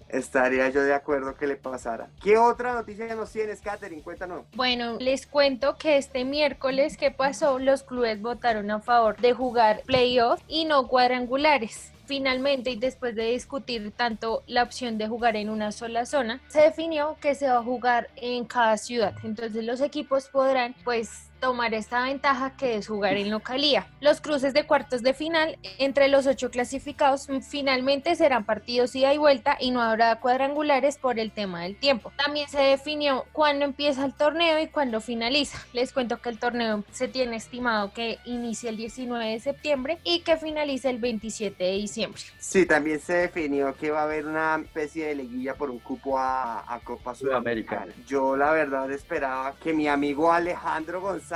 estaría 0.10 0.69
yo 0.69 0.81
de 0.83 0.93
acuerdo 0.93 1.36
que 1.36 1.47
le 1.47 1.55
pasara. 1.55 2.07
¿Qué 2.23 2.38
otra 2.38 2.73
noticia 2.73 3.13
nos 3.13 3.31
tienes, 3.31 3.62
Katherine? 3.62 4.01
Cuéntanos. 4.01 4.45
Bueno, 4.55 4.97
les 4.99 5.27
cuento 5.27 5.75
que 5.77 5.97
este 5.97 6.25
miércoles 6.25 6.97
que 6.97 7.12
pasó, 7.12 7.60
los 7.60 7.83
clubes 7.83 8.21
votaron 8.21 8.71
a 8.71 8.79
favor 8.79 9.17
de 9.17 9.33
jugar 9.33 9.81
playoff 9.86 10.41
y 10.47 10.65
no 10.65 10.88
cuadrangulares. 10.88 11.91
Finalmente, 12.08 12.70
y 12.72 12.78
después 12.78 13.15
de 13.15 13.32
discutir 13.32 13.91
tanto 13.91 14.41
la 14.48 14.63
opción 14.63 14.98
de 14.98 15.10
jugar 15.10 15.36
en 15.36 15.50
una 15.50 15.74
sola 15.74 16.06
zona, 16.06 16.41
se 16.48 16.62
definió 16.62 17.17
que 17.20 17.36
se 17.36 17.50
va 17.50 17.58
a 17.58 17.63
jugar 17.63 18.10
en 18.15 18.46
cada 18.46 18.78
ciudad. 18.78 19.13
Entonces 19.24 19.65
los 19.65 19.82
equipos 19.82 20.30
podrán 20.30 20.74
pues 20.86 21.26
tomar 21.39 21.73
esta 21.73 22.04
ventaja 22.04 22.56
que 22.58 22.76
es 22.76 22.88
jugar 22.88 23.17
en 23.17 23.30
localía. 23.30 23.88
Los 24.02 24.21
cruces 24.21 24.54
de 24.54 24.65
cuartos 24.65 25.04
de 25.04 25.13
final 25.13 25.58
entre 25.78 26.08
los 26.08 26.28
ocho 26.28 26.50
clasificados 26.50 27.28
finalmente 27.47 28.15
serán 28.15 28.45
partidos 28.45 28.95
ida 28.95 29.13
y 29.13 29.17
vuelta 29.17 29.58
y 29.60 29.71
no 29.71 29.82
habrá 29.82 30.19
cuadrangulares 30.19 30.97
por 30.97 31.19
el 31.19 31.32
tema 31.32 31.63
del 31.63 31.76
tiempo. 31.76 32.12
También 32.17 32.50
se 32.50 32.62
definió 32.62 33.26
cuándo 33.32 33.65
empieza 33.65 34.06
el 34.06 34.13
torneo 34.13 34.60
y 34.60 34.67
cuándo 34.67 35.02
finaliza. 35.02 35.60
Les 35.73 35.93
cuento 35.93 36.21
que 36.21 36.30
el 36.30 36.39
torneo 36.39 36.84
se 36.91 37.08
tiene 37.08 37.36
estimado 37.36 37.93
que 37.93 38.19
inicie 38.26 38.69
el 38.69 38.78
19 38.78 39.32
de 39.32 39.39
septiembre 39.39 40.00
y 40.04 40.21
que 40.21 40.38
finalice 40.38 40.89
el 40.89 40.97
27 41.00 41.63
de 41.63 41.71
diciembre. 41.73 42.21
Sí, 42.39 42.65
también 42.65 43.00
se 43.00 43.13
definió 43.13 43.76
que 43.76 43.91
va 43.91 44.02
a 44.02 44.04
haber 44.04 44.26
una 44.26 44.56
especie 44.58 45.08
de 45.08 45.15
liguilla 45.15 45.56
por 45.56 45.69
un 45.69 45.80
cupo 45.80 46.17
a, 46.17 46.73
a 46.73 46.80
Copa 46.80 47.13
Sudamericana. 47.13 47.38
Sudamericana. 47.38 47.93
Yo 48.08 48.36
la 48.36 48.52
verdad 48.52 48.91
esperaba 48.91 49.56
que 49.62 49.73
mi 49.73 49.88
amigo 49.88 50.32
Alejandro 50.32 51.02
González 51.02 51.26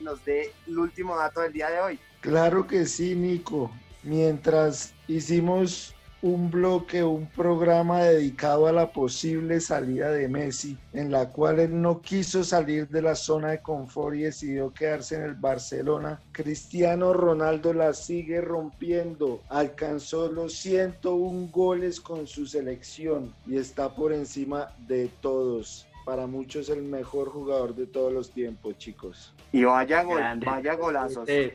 nos 0.00 0.24
dé 0.24 0.52
el 0.66 0.78
último 0.78 1.16
dato 1.16 1.40
del 1.40 1.52
día 1.52 1.70
de 1.70 1.80
hoy. 1.80 1.98
Claro 2.20 2.66
que 2.66 2.86
sí, 2.86 3.14
Nico. 3.14 3.70
Mientras 4.02 4.94
hicimos 5.08 5.94
un 6.22 6.50
bloque, 6.50 7.02
un 7.02 7.26
programa 7.26 8.02
dedicado 8.02 8.66
a 8.66 8.72
la 8.72 8.92
posible 8.92 9.58
salida 9.60 10.10
de 10.10 10.28
Messi, 10.28 10.76
en 10.92 11.10
la 11.10 11.30
cual 11.30 11.60
él 11.60 11.80
no 11.80 12.02
quiso 12.02 12.44
salir 12.44 12.88
de 12.88 13.00
la 13.00 13.14
zona 13.14 13.48
de 13.50 13.62
confort 13.62 14.16
y 14.16 14.22
decidió 14.22 14.72
quedarse 14.72 15.16
en 15.16 15.22
el 15.22 15.34
Barcelona. 15.34 16.20
Cristiano 16.32 17.14
Ronaldo 17.14 17.72
la 17.72 17.94
sigue 17.94 18.40
rompiendo, 18.42 19.40
alcanzó 19.48 20.30
los 20.30 20.52
101 20.54 21.48
goles 21.50 22.00
con 22.00 22.26
su 22.26 22.46
selección 22.46 23.34
y 23.46 23.56
está 23.56 23.94
por 23.94 24.12
encima 24.12 24.74
de 24.86 25.08
todos. 25.22 25.86
Para 26.10 26.26
muchos 26.26 26.68
el 26.70 26.82
mejor 26.82 27.28
jugador 27.28 27.72
de 27.72 27.86
todos 27.86 28.12
los 28.12 28.32
tiempos, 28.32 28.76
chicos. 28.78 29.32
Y 29.52 29.62
vaya, 29.62 30.02
gol, 30.02 30.20
vaya 30.44 30.74
golazos. 30.74 31.24
Sí. 31.28 31.52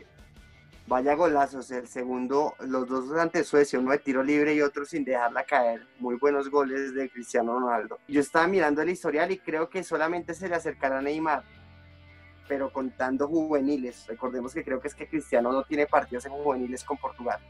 Vaya 0.87 1.13
golazos. 1.13 1.69
El 1.71 1.89
segundo, 1.89 2.55
los 2.61 2.87
dos 2.87 3.11
ante 3.19 3.43
Suecia, 3.43 3.77
uno 3.77 3.91
de 3.91 3.97
tiro 3.97 4.23
libre 4.23 4.55
y 4.55 4.61
otro 4.61 4.85
sin 4.85 5.03
dejarla 5.03 5.43
caer. 5.43 5.85
Muy 5.99 6.15
buenos 6.15 6.49
goles 6.49 6.95
de 6.95 7.09
Cristiano 7.09 7.59
Ronaldo. 7.59 7.99
Yo 8.07 8.21
estaba 8.21 8.47
mirando 8.47 8.81
el 8.81 8.87
historial 8.87 9.29
y 9.29 9.39
creo 9.39 9.69
que 9.69 9.83
solamente 9.83 10.33
se 10.33 10.47
le 10.47 10.55
acercará 10.55 10.99
a 10.99 11.01
Neymar, 11.01 11.43
pero 12.47 12.71
contando 12.71 13.27
juveniles. 13.27 14.07
Recordemos 14.07 14.53
que 14.53 14.63
creo 14.63 14.79
que 14.79 14.87
es 14.87 14.95
que 14.95 15.09
Cristiano 15.09 15.51
no 15.51 15.63
tiene 15.65 15.85
partidos 15.85 16.27
en 16.27 16.31
juveniles 16.31 16.85
con 16.85 16.95
Portugal. 16.95 17.41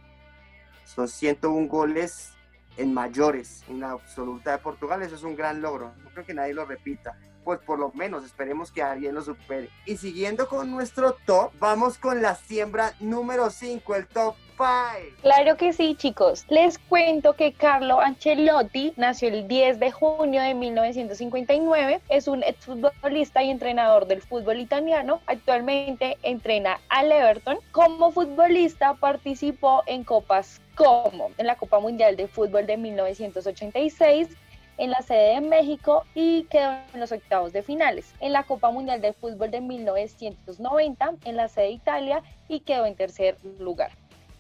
Son 0.86 1.08
101 1.08 1.68
goles 1.68 2.35
en 2.78 2.94
mayores, 2.94 3.64
en 3.70 3.80
la 3.80 3.92
absoluta 3.92 4.52
de 4.52 4.58
Portugal. 4.60 5.02
Eso 5.02 5.16
es 5.16 5.24
un 5.24 5.36
gran 5.36 5.62
logro. 5.62 5.94
No 6.04 6.10
creo 6.12 6.26
que 6.26 6.34
nadie 6.34 6.54
lo 6.54 6.66
repita. 6.66 7.18
Pues 7.44 7.60
por 7.60 7.78
lo 7.78 7.92
menos 7.94 8.26
esperemos 8.26 8.72
que 8.72 8.82
alguien 8.82 9.14
lo 9.14 9.22
supere. 9.22 9.70
Y 9.86 9.98
siguiendo 9.98 10.48
con 10.48 10.72
nuestro 10.72 11.16
top, 11.26 11.52
vamos 11.60 11.98
con 12.00 12.22
la 12.22 12.36
siembra 12.36 12.94
número 13.00 13.52
5, 13.52 13.96
el 13.96 14.08
top 14.08 14.36
5. 14.58 15.18
Claro 15.22 15.56
que 15.56 15.72
sí, 15.72 15.96
chicos. 15.96 16.46
Les 16.50 16.80
cuento 16.80 17.34
que 17.34 17.54
Carlo 17.54 18.00
Ancelotti 18.00 18.94
nació 18.98 19.28
el 19.28 19.48
10 19.48 19.80
de 19.80 19.92
junio 19.92 20.42
de 20.42 20.56
1959. 20.56 22.02
Es 22.10 22.28
un 22.28 22.42
exfutbolista 22.42 23.44
y 23.44 23.52
entrenador 23.52 24.08
del 24.08 24.24
fútbol 24.24 24.60
italiano. 24.60 25.22
Actualmente 25.28 26.18
entrena 26.24 26.80
al 26.90 27.12
Everton. 27.12 27.60
Como 27.72 28.12
futbolista 28.12 28.96
participó 28.96 29.84
en 29.86 30.04
copas 30.04 30.62
como 30.76 31.32
en 31.38 31.48
la 31.48 31.56
Copa 31.56 31.80
Mundial 31.80 32.16
de 32.16 32.28
Fútbol 32.28 32.66
de 32.66 32.78
1986, 32.78 34.30
en 34.78 34.92
la 34.92 35.02
sede 35.02 35.36
de 35.36 35.42
México 35.42 36.06
y 36.14 36.44
quedó 36.44 36.72
en 36.94 37.00
los 37.00 37.12
octavos 37.12 37.54
de 37.54 37.64
finales. 37.64 38.14
En 38.20 38.34
la 38.34 38.44
Copa 38.44 38.72
Mundial 38.72 39.02
de 39.02 39.14
Fútbol 39.14 39.52
de 39.52 39.62
1990 39.62 41.14
en 41.26 41.36
la 41.38 41.48
sede 41.48 41.66
de 41.66 41.72
Italia 41.72 42.24
y 42.48 42.60
quedó 42.60 42.86
en 42.86 42.96
tercer 42.96 43.38
lugar. 43.60 43.92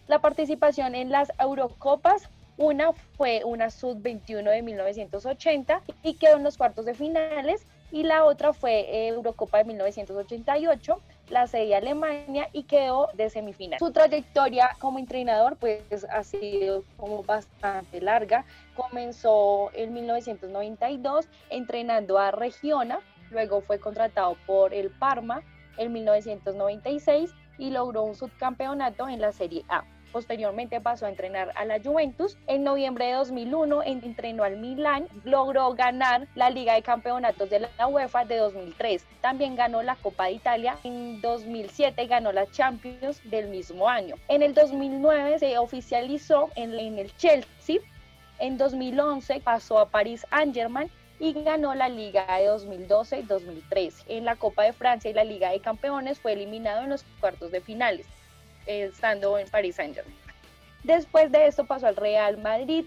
La 0.08 0.20
participación 0.20 0.94
en 0.94 1.10
las 1.10 1.32
Eurocopas, 1.40 2.30
una 2.58 2.92
fue 3.18 3.44
una 3.44 3.70
Sub-21 3.70 4.44
de 4.44 4.62
1980 4.62 5.82
y 6.04 6.14
quedó 6.16 6.38
en 6.38 6.44
los 6.44 6.58
cuartos 6.58 6.86
de 6.86 6.94
finales 6.94 7.66
y 7.92 8.04
la 8.04 8.26
otra 8.26 8.54
fue 8.54 9.08
Eurocopa 9.08 9.60
de 9.60 9.64
1988 9.66 11.00
la 11.30 11.48
sede 11.48 11.76
Alemania 11.76 12.50
y 12.54 12.64
quedó 12.64 13.10
de 13.14 13.30
semifinal. 13.30 13.80
Su 13.80 13.92
trayectoria 13.92 14.76
como 14.80 15.00
entrenador 15.00 15.58
pues 15.58 16.06
ha 16.10 16.24
sido 16.24 16.84
como 16.98 17.24
bastante 17.24 18.02
larga. 18.02 18.46
Comenzó 18.76 19.72
en 19.74 19.94
1992 19.94 21.28
entrenando 21.50 22.18
a 22.18 22.32
Regiona, 22.32 23.00
luego 23.32 23.62
fue 23.62 23.80
contratado 23.80 24.38
por 24.46 24.74
el 24.74 24.92
Parma 24.92 25.42
en 25.78 25.92
1996 25.94 27.34
y 27.58 27.72
logró 27.72 28.04
un 28.04 28.16
subcampeonato 28.16 29.08
en 29.08 29.22
la 29.22 29.32
Serie 29.32 29.64
A. 29.70 29.84
Posteriormente 30.16 30.80
pasó 30.80 31.08
a 31.08 31.10
entrenar 31.10 31.52
a 31.56 31.66
la 31.66 31.82
Juventus. 31.84 32.38
En 32.48 32.64
noviembre 32.64 33.08
de 33.08 33.16
2001 33.16 33.84
entrenó 33.84 34.46
al 34.46 34.56
Milan. 34.56 35.10
Logró 35.26 35.74
ganar 35.74 36.30
la 36.36 36.50
Liga 36.50 36.74
de 36.74 36.84
Campeonatos 36.84 37.50
de 37.50 37.60
la 37.60 37.88
UEFA 37.88 38.24
de 38.24 38.38
2003. 38.38 39.04
También 39.20 39.58
ganó 39.58 39.84
la 39.84 39.98
Copa 39.98 40.28
de 40.28 40.32
Italia. 40.32 40.78
En 40.86 41.20
2007 41.20 42.08
ganó 42.08 42.32
la 42.32 42.50
Champions 42.50 43.20
del 43.30 43.50
mismo 43.50 43.90
año. 43.90 44.16
En 44.30 44.42
el 44.42 44.54
2009 44.54 45.40
se 45.40 45.58
oficializó 45.58 46.50
en, 46.56 46.74
en 46.80 46.98
el 46.98 47.14
Chelsea. 47.18 47.80
En 48.40 48.58
2011 48.58 49.42
pasó 49.42 49.80
a 49.80 49.90
París 49.90 50.26
Saint-Germain 50.30 50.90
y 51.20 51.34
ganó 51.44 51.76
la 51.76 51.90
Liga 51.90 52.26
de 52.38 52.50
2012-2013. 52.52 54.06
En 54.08 54.24
la 54.24 54.38
Copa 54.38 54.64
de 54.64 54.72
Francia 54.72 55.12
y 55.12 55.14
la 55.14 55.26
Liga 55.26 55.50
de 55.50 55.60
Campeones 55.60 56.22
fue 56.22 56.32
eliminado 56.32 56.84
en 56.84 56.92
los 56.92 57.04
cuartos 57.20 57.52
de 57.52 57.60
finales 57.60 58.08
estando 58.66 59.38
en 59.38 59.48
París 59.48 59.76
Saint 59.76 59.96
Germain. 59.96 60.16
Después 60.84 61.32
de 61.32 61.48
esto 61.48 61.66
pasó 61.66 61.88
al 61.88 61.96
Real 61.96 62.38
Madrid. 62.38 62.86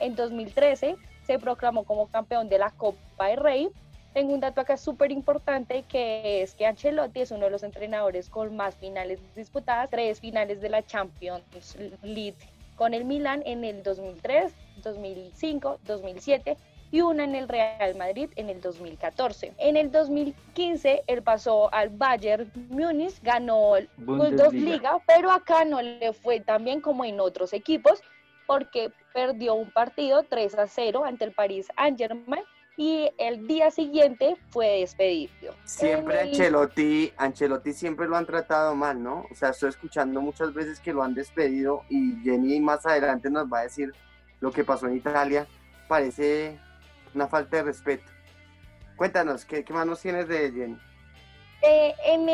En 0.00 0.14
2013 0.14 0.96
se 1.26 1.38
proclamó 1.38 1.84
como 1.84 2.08
campeón 2.08 2.48
de 2.48 2.58
la 2.58 2.70
Copa 2.70 3.28
del 3.28 3.38
Rey. 3.38 3.68
Tengo 4.14 4.34
un 4.34 4.40
dato 4.40 4.60
acá 4.60 4.76
súper 4.76 5.12
importante 5.12 5.84
que 5.88 6.42
es 6.42 6.54
que 6.54 6.66
Ancelotti 6.66 7.20
es 7.20 7.30
uno 7.30 7.46
de 7.46 7.50
los 7.50 7.62
entrenadores 7.62 8.28
con 8.28 8.56
más 8.56 8.74
finales 8.76 9.20
disputadas, 9.34 9.90
tres 9.90 10.20
finales 10.20 10.60
de 10.60 10.68
la 10.68 10.82
Champions 10.82 11.76
League 12.02 12.36
con 12.76 12.94
el 12.94 13.04
Milan 13.04 13.42
en 13.44 13.64
el 13.64 13.82
2003, 13.82 14.52
2005, 14.82 15.80
2007 15.84 16.56
y 16.90 17.00
una 17.00 17.24
en 17.24 17.34
el 17.34 17.48
Real 17.48 17.94
Madrid 17.96 18.30
en 18.36 18.48
el 18.48 18.60
2014. 18.60 19.54
En 19.58 19.76
el 19.76 19.90
2015 19.90 21.04
él 21.06 21.22
pasó 21.22 21.72
al 21.72 21.90
Bayern 21.90 22.50
Múnich, 22.68 23.20
ganó 23.22 23.76
el 23.76 23.88
Bundesliga, 23.96 24.98
pero 25.06 25.30
acá 25.30 25.64
no 25.64 25.82
le 25.82 26.12
fue 26.12 26.40
tan 26.40 26.64
bien 26.64 26.80
como 26.80 27.04
en 27.04 27.20
otros 27.20 27.52
equipos 27.52 28.02
porque 28.46 28.90
perdió 29.12 29.54
un 29.54 29.70
partido 29.70 30.22
3 30.22 30.54
a 30.58 30.66
0 30.66 31.04
ante 31.04 31.26
el 31.26 31.32
Paris 31.32 31.68
Saint-Germain 31.76 32.42
y 32.78 33.10
el 33.18 33.46
día 33.48 33.70
siguiente 33.72 34.36
fue 34.50 34.80
despedido. 34.80 35.54
Siempre 35.64 36.20
Ancelotti, 36.20 37.12
Ancelotti 37.16 37.72
siempre 37.72 38.06
lo 38.06 38.16
han 38.16 38.24
tratado 38.24 38.74
mal, 38.76 39.02
¿no? 39.02 39.26
O 39.30 39.34
sea, 39.34 39.50
estoy 39.50 39.70
escuchando 39.70 40.20
muchas 40.20 40.54
veces 40.54 40.78
que 40.78 40.92
lo 40.92 41.02
han 41.02 41.12
despedido 41.12 41.82
y 41.90 42.14
Jenny 42.22 42.60
más 42.60 42.86
adelante 42.86 43.28
nos 43.30 43.52
va 43.52 43.60
a 43.60 43.62
decir 43.64 43.92
lo 44.40 44.52
que 44.52 44.62
pasó 44.62 44.86
en 44.86 44.96
Italia. 44.96 45.46
Parece 45.88 46.58
una 47.14 47.28
falta 47.28 47.58
de 47.58 47.64
respeto. 47.64 48.10
Cuéntanos, 48.96 49.44
¿qué, 49.44 49.64
qué 49.64 49.72
más 49.72 49.86
nos 49.86 50.00
tienes 50.00 50.28
de 50.28 50.50
Jenny? 50.50 50.78
Eh, 51.60 51.94
en 52.04 52.26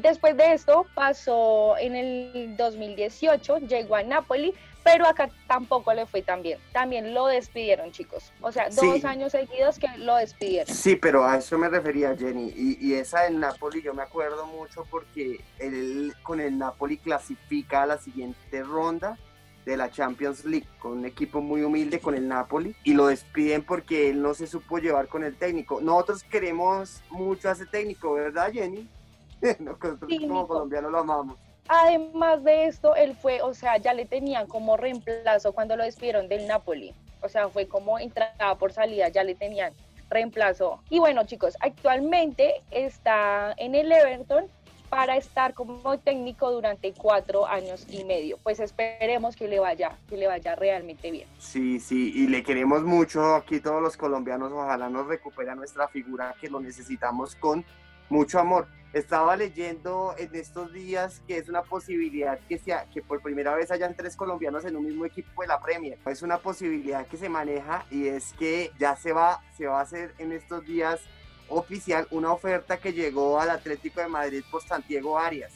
después 0.00 0.36
de 0.36 0.54
esto 0.54 0.86
pasó 0.94 1.76
en 1.78 1.94
el 1.94 2.56
2018, 2.56 3.58
llegó 3.58 3.94
a 3.94 4.02
Napoli, 4.02 4.54
pero 4.82 5.06
acá 5.06 5.30
tampoco 5.46 5.94
le 5.94 6.06
fue 6.06 6.22
tan 6.22 6.42
bien. 6.42 6.58
También 6.72 7.14
lo 7.14 7.26
despidieron, 7.26 7.92
chicos. 7.92 8.32
O 8.40 8.50
sea, 8.50 8.68
dos 8.70 9.04
años 9.04 9.32
seguidos 9.32 9.78
que 9.78 9.86
lo 9.98 10.16
despidieron. 10.16 10.74
Sí, 10.74 10.96
pero 10.96 11.24
a 11.24 11.38
eso 11.38 11.56
me 11.58 11.68
refería, 11.68 12.16
Jenny. 12.16 12.52
Y, 12.56 12.78
y 12.80 12.94
esa 12.94 13.26
en 13.26 13.38
Napoli 13.38 13.82
yo 13.82 13.94
me 13.94 14.02
acuerdo 14.02 14.46
mucho 14.46 14.84
porque 14.90 15.40
él 15.60 16.12
con 16.24 16.40
el 16.40 16.58
Napoli 16.58 16.98
clasifica 16.98 17.82
a 17.84 17.86
la 17.86 17.98
siguiente 17.98 18.62
ronda 18.64 19.16
de 19.64 19.76
la 19.76 19.90
Champions 19.90 20.44
League 20.44 20.66
con 20.78 20.92
un 20.92 21.04
equipo 21.04 21.40
muy 21.40 21.62
humilde 21.62 22.00
con 22.00 22.14
el 22.14 22.26
Napoli 22.28 22.74
y 22.84 22.94
lo 22.94 23.06
despiden 23.06 23.64
porque 23.64 24.10
él 24.10 24.22
no 24.22 24.34
se 24.34 24.46
supo 24.46 24.78
llevar 24.78 25.08
con 25.08 25.24
el 25.24 25.36
técnico. 25.36 25.80
Nosotros 25.80 26.24
queremos 26.24 27.02
mucho 27.10 27.48
a 27.48 27.52
ese 27.52 27.66
técnico, 27.66 28.14
¿verdad, 28.14 28.52
Jenny? 28.52 28.88
Nosotros 29.58 30.10
como 30.20 30.46
colombianos 30.46 30.90
lo 30.90 30.98
amamos. 30.98 31.38
Además 31.68 32.42
de 32.42 32.66
esto, 32.66 32.94
él 32.96 33.14
fue, 33.14 33.40
o 33.40 33.54
sea, 33.54 33.76
ya 33.76 33.94
le 33.94 34.04
tenían 34.04 34.46
como 34.46 34.76
reemplazo 34.76 35.52
cuando 35.52 35.76
lo 35.76 35.84
despidieron 35.84 36.28
del 36.28 36.46
Napoli. 36.46 36.92
O 37.22 37.28
sea, 37.28 37.48
fue 37.48 37.68
como 37.68 37.98
entrada 37.98 38.56
por 38.56 38.72
salida, 38.72 39.08
ya 39.08 39.22
le 39.22 39.34
tenían 39.34 39.72
reemplazo. 40.10 40.80
Y 40.90 40.98
bueno, 40.98 41.24
chicos, 41.24 41.56
actualmente 41.60 42.62
está 42.70 43.54
en 43.56 43.74
el 43.74 43.90
Everton 43.90 44.46
para 44.92 45.16
estar 45.16 45.54
como 45.54 45.98
técnico 46.00 46.50
durante 46.50 46.92
cuatro 46.92 47.46
años 47.46 47.86
y 47.88 48.04
medio. 48.04 48.36
Pues 48.42 48.60
esperemos 48.60 49.34
que 49.36 49.48
le 49.48 49.58
vaya, 49.58 49.96
que 50.06 50.18
le 50.18 50.26
vaya 50.26 50.54
realmente 50.54 51.10
bien. 51.10 51.26
Sí, 51.38 51.80
sí, 51.80 52.12
y 52.14 52.26
le 52.26 52.42
queremos 52.42 52.82
mucho 52.82 53.34
aquí 53.34 53.58
todos 53.58 53.80
los 53.80 53.96
colombianos. 53.96 54.52
Ojalá 54.52 54.90
nos 54.90 55.06
recupere 55.06 55.56
nuestra 55.56 55.88
figura 55.88 56.34
que 56.38 56.50
lo 56.50 56.60
necesitamos 56.60 57.34
con 57.36 57.64
mucho 58.10 58.38
amor. 58.38 58.68
Estaba 58.92 59.34
leyendo 59.34 60.14
en 60.18 60.34
estos 60.34 60.74
días 60.74 61.22
que 61.26 61.38
es 61.38 61.48
una 61.48 61.62
posibilidad 61.62 62.38
que, 62.46 62.58
sea, 62.58 62.84
que 62.92 63.00
por 63.00 63.22
primera 63.22 63.54
vez 63.54 63.70
hayan 63.70 63.96
tres 63.96 64.14
colombianos 64.14 64.66
en 64.66 64.76
un 64.76 64.84
mismo 64.84 65.06
equipo 65.06 65.40
de 65.40 65.48
la 65.48 65.58
Premier. 65.58 65.98
Es 66.04 66.20
una 66.20 66.36
posibilidad 66.36 67.06
que 67.06 67.16
se 67.16 67.30
maneja 67.30 67.86
y 67.90 68.08
es 68.08 68.34
que 68.34 68.70
ya 68.78 68.94
se 68.96 69.14
va, 69.14 69.40
se 69.56 69.66
va 69.66 69.78
a 69.78 69.84
hacer 69.84 70.12
en 70.18 70.32
estos 70.32 70.66
días 70.66 71.00
oficial 71.52 72.06
una 72.10 72.32
oferta 72.32 72.78
que 72.78 72.92
llegó 72.92 73.40
al 73.40 73.50
Atlético 73.50 74.00
de 74.00 74.08
Madrid 74.08 74.42
por 74.50 74.62
Santiago 74.62 75.18
Arias. 75.18 75.52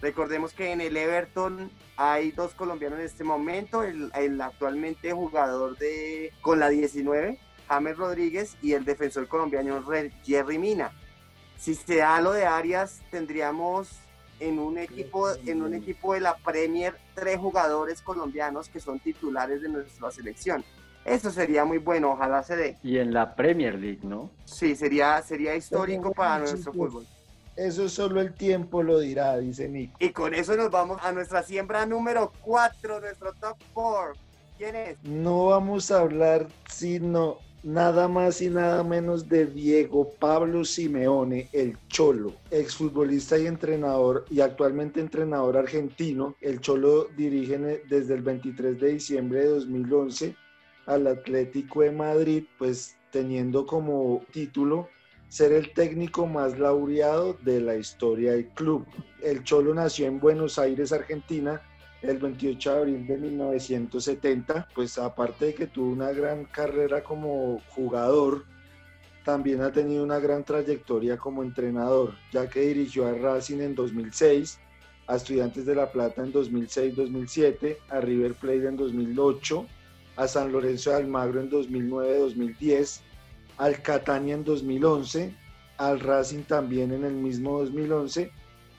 Recordemos 0.00 0.54
que 0.54 0.72
en 0.72 0.80
el 0.80 0.96
Everton 0.96 1.70
hay 1.96 2.30
dos 2.30 2.54
colombianos 2.54 2.98
en 3.00 3.04
este 3.04 3.24
momento, 3.24 3.82
el, 3.82 4.40
actualmente 4.40 5.12
jugador 5.12 5.76
de 5.76 6.32
con 6.40 6.58
la 6.58 6.70
19, 6.70 7.38
James 7.68 7.96
Rodríguez, 7.96 8.56
y 8.62 8.72
el 8.72 8.84
defensor 8.84 9.28
colombiano 9.28 9.84
Jerry 10.24 10.58
Mina. 10.58 10.92
Si 11.58 11.74
se 11.74 11.96
da 11.96 12.20
lo 12.22 12.32
de 12.32 12.46
Arias, 12.46 13.02
tendríamos 13.10 13.90
en 14.38 14.58
un 14.58 14.78
equipo, 14.78 15.28
en 15.46 15.60
un 15.60 15.74
equipo 15.74 16.14
de 16.14 16.20
la 16.20 16.36
Premier 16.38 16.96
tres 17.14 17.36
jugadores 17.36 18.00
colombianos 18.00 18.70
que 18.70 18.80
son 18.80 18.98
titulares 18.98 19.60
de 19.60 19.68
nuestra 19.68 20.10
selección. 20.10 20.64
Eso 21.04 21.30
sería 21.30 21.64
muy 21.64 21.78
bueno, 21.78 22.12
ojalá 22.12 22.42
se 22.42 22.56
dé. 22.56 22.76
Y 22.82 22.98
en 22.98 23.12
la 23.12 23.34
Premier 23.34 23.74
League, 23.74 24.00
¿no? 24.02 24.30
Sí, 24.44 24.76
sería, 24.76 25.20
sería 25.22 25.56
histórico 25.56 26.12
para 26.12 26.40
nuestro 26.40 26.72
fútbol. 26.72 27.06
Eso 27.56 27.88
solo 27.88 28.20
el 28.20 28.32
tiempo 28.34 28.82
lo 28.82 29.00
dirá, 29.00 29.36
dice 29.38 29.68
Nico. 29.68 29.96
Y 29.98 30.10
con 30.10 30.34
eso 30.34 30.56
nos 30.56 30.70
vamos 30.70 30.98
a 31.02 31.12
nuestra 31.12 31.42
siembra 31.42 31.84
número 31.84 32.32
4, 32.42 33.00
nuestro 33.00 33.32
top 33.34 33.56
4. 33.72 34.12
¿Quién 34.56 34.76
es? 34.76 35.02
No 35.02 35.46
vamos 35.46 35.90
a 35.90 36.00
hablar 36.00 36.46
sino 36.68 37.38
nada 37.62 38.08
más 38.08 38.40
y 38.40 38.48
nada 38.48 38.82
menos 38.84 39.28
de 39.28 39.46
Diego 39.46 40.10
Pablo 40.18 40.64
Simeone, 40.64 41.48
el 41.52 41.76
Cholo, 41.88 42.32
exfutbolista 42.50 43.38
y 43.38 43.46
entrenador 43.46 44.24
y 44.30 44.40
actualmente 44.40 45.00
entrenador 45.00 45.56
argentino. 45.56 46.36
El 46.40 46.60
Cholo 46.60 47.08
dirige 47.16 47.58
desde 47.88 48.14
el 48.14 48.22
23 48.22 48.80
de 48.80 48.88
diciembre 48.92 49.40
de 49.40 49.46
2011 49.46 50.36
al 50.90 51.06
Atlético 51.06 51.82
de 51.82 51.92
Madrid, 51.92 52.44
pues 52.58 52.96
teniendo 53.12 53.64
como 53.64 54.22
título 54.32 54.88
ser 55.28 55.52
el 55.52 55.72
técnico 55.72 56.26
más 56.26 56.58
laureado 56.58 57.36
de 57.42 57.60
la 57.60 57.76
historia 57.76 58.32
del 58.32 58.48
club. 58.48 58.84
El 59.22 59.44
Cholo 59.44 59.72
nació 59.72 60.06
en 60.06 60.18
Buenos 60.18 60.58
Aires, 60.58 60.92
Argentina, 60.92 61.62
el 62.02 62.18
28 62.18 62.72
de 62.72 62.78
abril 62.78 63.06
de 63.06 63.18
1970, 63.18 64.68
pues 64.74 64.98
aparte 64.98 65.46
de 65.46 65.54
que 65.54 65.66
tuvo 65.68 65.92
una 65.92 66.10
gran 66.10 66.46
carrera 66.46 67.04
como 67.04 67.60
jugador, 67.68 68.44
también 69.24 69.62
ha 69.62 69.70
tenido 69.70 70.02
una 70.02 70.18
gran 70.18 70.42
trayectoria 70.42 71.16
como 71.16 71.44
entrenador, 71.44 72.14
ya 72.32 72.48
que 72.48 72.62
dirigió 72.62 73.06
a 73.06 73.12
Racing 73.12 73.60
en 73.60 73.76
2006, 73.76 74.58
a 75.06 75.16
Estudiantes 75.16 75.66
de 75.66 75.76
La 75.76 75.92
Plata 75.92 76.22
en 76.22 76.32
2006-2007, 76.32 77.76
a 77.90 78.00
River 78.00 78.34
Plate 78.34 78.66
en 78.66 78.76
2008, 78.76 79.66
a 80.20 80.28
San 80.28 80.52
Lorenzo 80.52 80.90
de 80.90 80.96
Almagro 80.96 81.40
en 81.40 81.50
2009-2010, 81.50 83.00
al 83.56 83.80
Catania 83.80 84.34
en 84.34 84.44
2011, 84.44 85.34
al 85.78 85.98
Racing 85.98 86.42
también 86.42 86.92
en 86.92 87.04
el 87.04 87.14
mismo 87.14 87.60
2011 87.60 88.30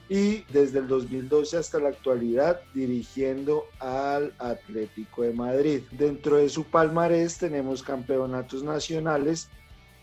y 0.08 0.44
desde 0.54 0.80
el 0.80 0.88
2012 0.88 1.58
hasta 1.58 1.80
la 1.80 1.90
actualidad 1.90 2.62
dirigiendo 2.76 3.64
al 3.80 4.36
Atlético 4.38 5.24
de 5.24 5.34
Madrid. 5.34 5.82
Dentro 5.90 6.38
de 6.38 6.48
su 6.48 6.66
palmarés 6.66 7.40
tenemos 7.40 7.82
campeonatos 7.82 8.62
nacionales, 8.62 9.50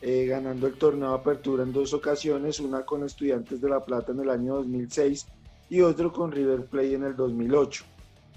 eh, 0.03 0.27
ganando 0.27 0.67
el 0.67 0.75
torneo 0.75 1.11
de 1.11 1.19
apertura 1.19 1.63
en 1.63 1.73
dos 1.73 1.95
ocasiones, 1.95 2.59
una 2.59 2.85
con 2.85 3.05
Estudiantes 3.05 3.61
de 3.61 3.69
La 3.69 3.85
Plata 3.85 4.11
en 4.11 4.19
el 4.19 4.31
año 4.31 4.57
2006 4.57 5.29
y 5.69 5.83
otro 5.83 6.13
con 6.13 6.33
River 6.33 6.67
Plate 6.67 6.95
en 6.95 7.05
el 7.05 7.15
2008. 7.15 7.85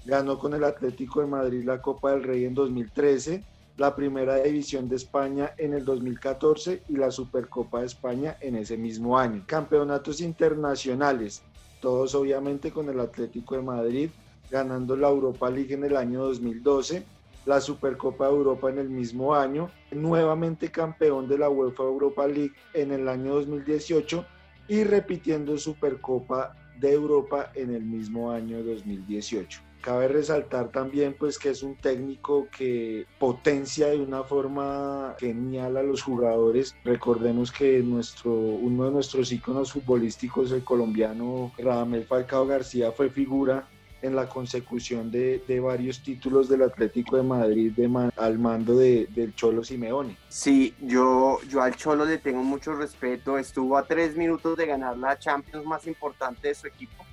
Ganó 0.04 0.38
con 0.38 0.54
el 0.54 0.64
Atlético 0.64 1.20
de 1.20 1.26
Madrid 1.26 1.64
la 1.64 1.80
Copa 1.80 2.10
del 2.12 2.22
Rey 2.22 2.44
en 2.44 2.54
2013, 2.54 3.44
la 3.76 3.94
Primera 3.94 4.36
División 4.36 4.88
de 4.88 4.96
España 4.96 5.52
en 5.56 5.74
el 5.74 5.84
2014 5.84 6.82
y 6.88 6.96
la 6.96 7.10
Supercopa 7.10 7.80
de 7.80 7.86
España 7.86 8.36
en 8.40 8.56
ese 8.56 8.76
mismo 8.76 9.18
año. 9.18 9.44
Campeonatos 9.46 10.20
internacionales 10.20 11.42
todos 11.82 12.14
obviamente 12.14 12.70
con 12.70 12.88
el 12.88 13.00
Atlético 13.00 13.56
de 13.56 13.62
Madrid, 13.62 14.10
ganando 14.48 14.96
la 14.96 15.08
Europa 15.08 15.50
League 15.50 15.74
en 15.74 15.82
el 15.82 15.96
año 15.96 16.22
2012, 16.22 17.04
la 17.44 17.60
Supercopa 17.60 18.26
de 18.28 18.30
Europa 18.30 18.70
en 18.70 18.78
el 18.78 18.88
mismo 18.88 19.34
año, 19.34 19.68
nuevamente 19.90 20.70
campeón 20.70 21.26
de 21.26 21.38
la 21.38 21.50
UEFA 21.50 21.82
Europa 21.82 22.28
League 22.28 22.52
en 22.72 22.92
el 22.92 23.08
año 23.08 23.34
2018 23.34 24.24
y 24.68 24.84
repitiendo 24.84 25.58
Supercopa 25.58 26.54
de 26.78 26.92
Europa 26.92 27.50
en 27.56 27.74
el 27.74 27.82
mismo 27.82 28.30
año 28.30 28.62
2018. 28.62 29.71
Cabe 29.82 30.06
resaltar 30.06 30.70
también 30.70 31.16
pues 31.18 31.40
que 31.40 31.50
es 31.50 31.64
un 31.64 31.74
técnico 31.74 32.46
que 32.56 33.04
potencia 33.18 33.88
de 33.88 34.00
una 34.00 34.22
forma 34.22 35.16
genial 35.18 35.76
a 35.76 35.82
los 35.82 36.02
jugadores. 36.02 36.76
Recordemos 36.84 37.50
que 37.50 37.80
nuestro, 37.80 38.32
uno 38.32 38.84
de 38.84 38.92
nuestros 38.92 39.32
íconos 39.32 39.72
futbolísticos, 39.72 40.52
el 40.52 40.62
colombiano 40.62 41.50
Radamel 41.58 42.04
Falcao 42.04 42.46
García, 42.46 42.92
fue 42.92 43.10
figura 43.10 43.66
en 44.02 44.14
la 44.14 44.28
consecución 44.28 45.10
de, 45.10 45.42
varios 45.60 46.02
títulos 46.02 46.48
del 46.48 46.62
Atlético 46.62 47.16
de 47.16 47.22
Madrid 47.22 47.72
de 47.72 48.10
al 48.16 48.38
mando 48.38 48.76
de, 48.76 49.08
del 49.14 49.34
Cholo 49.34 49.64
Simeone. 49.64 50.16
Sí, 50.28 50.74
yo, 50.80 51.40
yo 51.48 51.62
al 51.62 51.76
Cholo 51.76 52.04
le 52.04 52.18
tengo 52.18 52.42
mucho 52.42 52.74
respeto. 52.74 53.38
Estuvo 53.38 53.76
a 53.76 53.84
tres 53.84 54.16
minutos 54.16 54.56
de 54.56 54.66
ganar 54.66 54.96
la 54.96 55.18
Champions 55.18 55.64
más 55.64 55.86
importante 55.86 56.48
de 56.48 56.54
su 56.54 56.66
equipo. 56.66 57.04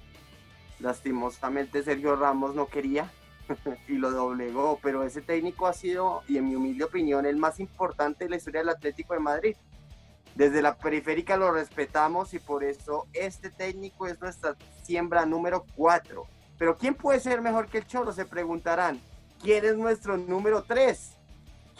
Lastimosamente 0.79 1.83
Sergio 1.83 2.15
Ramos 2.15 2.55
no 2.55 2.67
quería 2.67 3.11
y 3.87 3.93
lo 3.93 4.11
doblegó, 4.11 4.79
pero 4.81 5.03
ese 5.03 5.21
técnico 5.21 5.67
ha 5.67 5.73
sido, 5.73 6.23
y 6.27 6.37
en 6.37 6.47
mi 6.47 6.55
humilde 6.55 6.83
opinión, 6.83 7.25
el 7.25 7.37
más 7.37 7.59
importante 7.59 8.25
de 8.25 8.29
la 8.29 8.37
historia 8.37 8.61
del 8.61 8.69
Atlético 8.69 9.13
de 9.13 9.19
Madrid. 9.19 9.55
Desde 10.35 10.61
la 10.61 10.77
periférica 10.77 11.35
lo 11.35 11.51
respetamos 11.51 12.33
y 12.33 12.39
por 12.39 12.63
eso 12.63 13.07
este 13.13 13.49
técnico 13.49 14.07
es 14.07 14.21
nuestra 14.21 14.55
siembra 14.83 15.25
número 15.25 15.65
4. 15.75 16.25
Pero 16.57 16.77
¿quién 16.77 16.93
puede 16.93 17.19
ser 17.19 17.41
mejor 17.41 17.67
que 17.67 17.79
el 17.79 17.87
Cholo? 17.87 18.13
Se 18.13 18.25
preguntarán. 18.25 18.99
¿Quién 19.41 19.65
es 19.65 19.75
nuestro 19.75 20.17
número 20.17 20.63
3? 20.63 21.13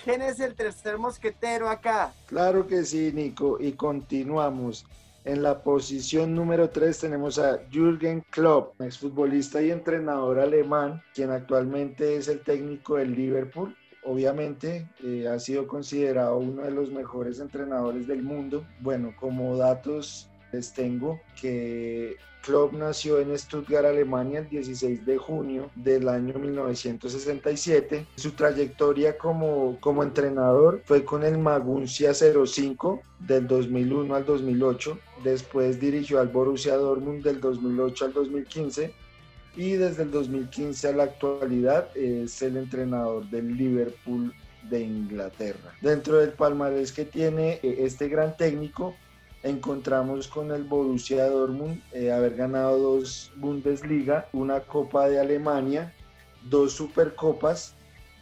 ¿Quién 0.04 0.22
es 0.22 0.40
el 0.40 0.56
tercer 0.56 0.98
mosquetero 0.98 1.70
acá? 1.70 2.14
Claro 2.28 2.66
que 2.66 2.84
sí, 2.84 3.12
Nico, 3.14 3.58
y 3.60 3.74
continuamos. 3.74 4.86
En 5.26 5.44
la 5.44 5.64
posición 5.64 6.34
número 6.34 6.70
3 6.70 6.98
tenemos 6.98 7.40
a 7.40 7.60
Jürgen 7.70 8.24
Klopp, 8.30 8.80
exfutbolista 8.82 9.62
y 9.62 9.70
entrenador 9.70 10.40
alemán, 10.40 11.02
quien 11.14 11.30
actualmente 11.30 12.16
es 12.16 12.30
el 12.30 12.40
técnico 12.40 12.96
del 12.96 13.16
Liverpool. 13.16 13.76
Obviamente 14.06 14.88
eh, 15.04 15.28
ha 15.28 15.38
sido 15.40 15.68
considerado 15.68 16.38
uno 16.38 16.64
de 16.64 16.72
los 16.72 16.90
mejores 16.90 17.40
entrenadores 17.42 18.08
del 18.08 18.24
mundo. 18.24 18.66
Bueno, 18.80 19.14
como 19.20 19.58
datos 19.58 20.29
les 20.52 20.74
tengo 20.74 21.20
que 21.40 22.18
Klopp 22.42 22.74
nació 22.74 23.20
en 23.20 23.38
Stuttgart, 23.38 23.86
Alemania, 23.86 24.40
el 24.40 24.50
16 24.50 25.06
de 25.06 25.18
junio 25.18 25.70
del 25.76 26.08
año 26.08 26.34
1967. 26.40 28.06
Su 28.16 28.32
trayectoria 28.32 29.18
como, 29.18 29.78
como 29.82 30.04
entrenador 30.04 30.82
fue 30.86 31.04
con 31.04 31.24
el 31.24 31.38
Maguncia 31.38 32.14
05 32.14 33.02
del 33.20 33.48
2001 33.48 34.16
al 34.16 34.26
2008. 34.26 35.00
Después 35.24 35.80
dirigió 35.80 36.20
al 36.20 36.30
Borussia 36.30 36.76
Dortmund 36.76 37.24
del 37.24 37.42
2008 37.42 38.06
al 38.06 38.14
2015 38.14 38.94
y 39.56 39.74
desde 39.74 40.04
el 40.04 40.12
2015 40.12 40.88
a 40.88 40.92
la 40.94 41.04
actualidad 41.04 41.90
es 41.98 42.42
el 42.42 42.56
entrenador 42.56 43.30
del 43.30 43.58
Liverpool 43.58 44.34
de 44.70 44.82
Inglaterra. 44.82 45.74
Dentro 45.82 46.18
del 46.18 46.32
palmarés 46.32 46.92
que 46.92 47.06
tiene 47.06 47.60
eh, 47.64 47.78
este 47.80 48.08
gran 48.08 48.38
técnico, 48.38 48.96
encontramos 49.44 50.28
con 50.28 50.52
el 50.52 50.64
Borussia 50.64 51.28
Dortmund 51.28 51.82
eh, 51.94 52.12
haber 52.12 52.36
ganado 52.36 52.78
dos 52.78 53.32
Bundesliga, 53.36 54.28
una 54.34 54.62
Copa 54.62 55.08
de 55.08 55.20
Alemania, 55.20 55.94
dos 56.44 56.74
Supercopas 56.74 57.76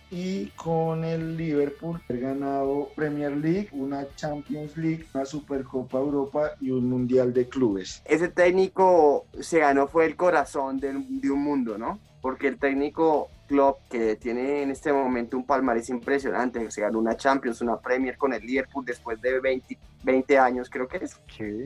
y 0.09 0.47
con 0.51 1.03
el 1.03 1.35
Liverpool 1.35 1.99
haber 2.07 2.21
ganado 2.21 2.89
Premier 2.95 3.35
League, 3.35 3.69
una 3.73 4.07
Champions 4.15 4.77
League, 4.77 5.05
una 5.13 5.25
Supercopa 5.25 5.97
Europa 5.99 6.51
y 6.61 6.71
un 6.71 6.89
Mundial 6.89 7.33
de 7.33 7.47
Clubes. 7.49 8.01
Ese 8.05 8.29
técnico 8.29 9.25
se 9.39 9.59
ganó 9.59 9.87
fue 9.87 10.05
el 10.05 10.15
corazón 10.15 10.79
de, 10.79 10.93
de 10.93 11.31
un 11.31 11.43
mundo, 11.43 11.77
¿no? 11.77 11.99
Porque 12.21 12.47
el 12.47 12.57
técnico 12.57 13.29
Klopp, 13.47 13.87
que 13.89 14.15
tiene 14.17 14.61
en 14.61 14.71
este 14.71 14.91
momento 14.93 15.37
un 15.37 15.45
palmarés 15.45 15.89
impresionante, 15.89 16.69
se 16.69 16.81
ganó 16.81 16.99
una 16.99 17.15
Champions, 17.15 17.61
una 17.61 17.79
Premier 17.79 18.17
con 18.17 18.33
el 18.33 18.45
Liverpool 18.45 18.85
después 18.85 19.19
de 19.21 19.39
20, 19.39 19.77
20 20.03 20.37
años, 20.37 20.69
creo 20.69 20.87
que 20.87 20.97
es. 20.97 21.19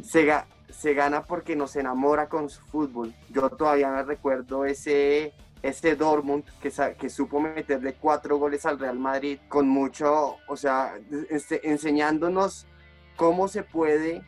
Se, 0.04 0.32
se 0.70 0.94
gana 0.94 1.24
porque 1.24 1.56
nos 1.56 1.76
enamora 1.76 2.30
con 2.30 2.50
su 2.50 2.62
fútbol. 2.62 3.14
Yo 3.30 3.50
todavía 3.50 3.90
me 3.90 4.04
recuerdo 4.04 4.66
ese, 4.66 5.34
ese 5.62 5.96
Dortmund 5.96 6.46
que, 6.62 6.72
que 6.98 7.10
supo 7.10 7.40
meterle 7.40 7.94
cuatro 8.00 8.38
goles 8.38 8.66
al 8.66 8.80
Real 8.80 9.00
Madrid 9.00 9.40
con 9.50 9.68
mucho, 9.68 10.38
o 10.48 10.56
sea, 10.56 10.94
este, 11.30 11.70
enseñándonos 11.70 12.68
cómo 13.16 13.48
se 13.48 13.64
puede 13.64 14.24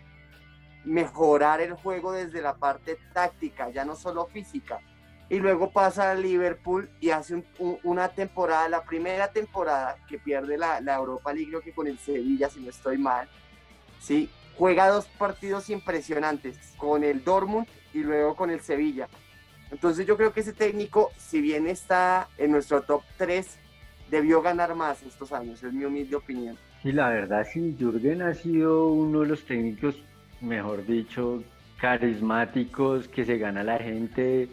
mejorar 0.84 1.62
el 1.62 1.74
juego 1.74 2.12
desde 2.12 2.42
la 2.42 2.56
parte 2.56 2.98
táctica, 3.14 3.70
ya 3.70 3.86
no 3.86 3.96
solo 3.96 4.26
física 4.26 4.82
y 5.30 5.40
luego 5.40 5.72
pasa 5.72 6.12
a 6.12 6.16
Liverpool 6.16 6.90
y 7.00 7.10
hace 7.10 7.44
una 7.84 8.10
temporada, 8.10 8.70
la 8.70 8.84
primera 8.84 9.32
temporada 9.32 9.98
que 10.08 10.20
pierde 10.20 10.58
la, 10.58 10.82
la, 10.82 10.96
Europa 10.96 11.34
League, 11.34 11.50
creo 11.50 11.62
que 11.62 11.74
con 11.74 11.88
el 11.88 11.98
Sevilla, 11.98 12.50
si 12.50 12.60
no 12.60 12.70
estoy 12.70 12.98
mal, 12.98 13.28
¿sí? 14.00 14.30
juega 14.56 14.90
dos 14.90 15.06
partidos 15.18 15.70
impresionantes, 15.70 16.58
con 16.78 17.04
el 17.04 17.24
Dortmund 17.24 17.68
y 17.94 18.00
luego 18.00 18.36
con 18.36 18.50
el 18.50 18.62
Sevilla. 18.62 19.08
Entonces 19.72 20.06
yo 20.06 20.18
creo 20.18 20.34
que 20.34 20.42
ese 20.42 20.54
técnico, 20.54 21.12
si 21.18 21.42
bien 21.42 21.68
está 21.68 22.28
en 22.38 22.52
nuestro 22.52 22.82
top 22.84 23.02
3, 23.18 23.58
debió 24.12 24.42
ganar 24.42 24.76
más 24.76 25.02
estos 25.04 25.32
años, 25.32 25.64
es 25.64 25.74
mi 25.74 25.86
humilde 25.86 26.16
opinión. 26.16 26.58
Y 26.84 26.92
la 26.92 27.10
verdad, 27.10 27.48
sí, 27.52 27.76
Jürgen 27.80 28.22
ha 28.22 28.34
sido 28.34 28.90
uno 28.90 29.22
de 29.22 29.28
los 29.28 29.46
técnicos, 29.46 29.96
mejor 30.42 30.86
dicho, 30.86 31.42
carismáticos, 31.80 33.08
que 33.08 33.26
se 33.26 33.38
gana 33.38 33.64
la 33.64 33.80
gente, 33.80 34.50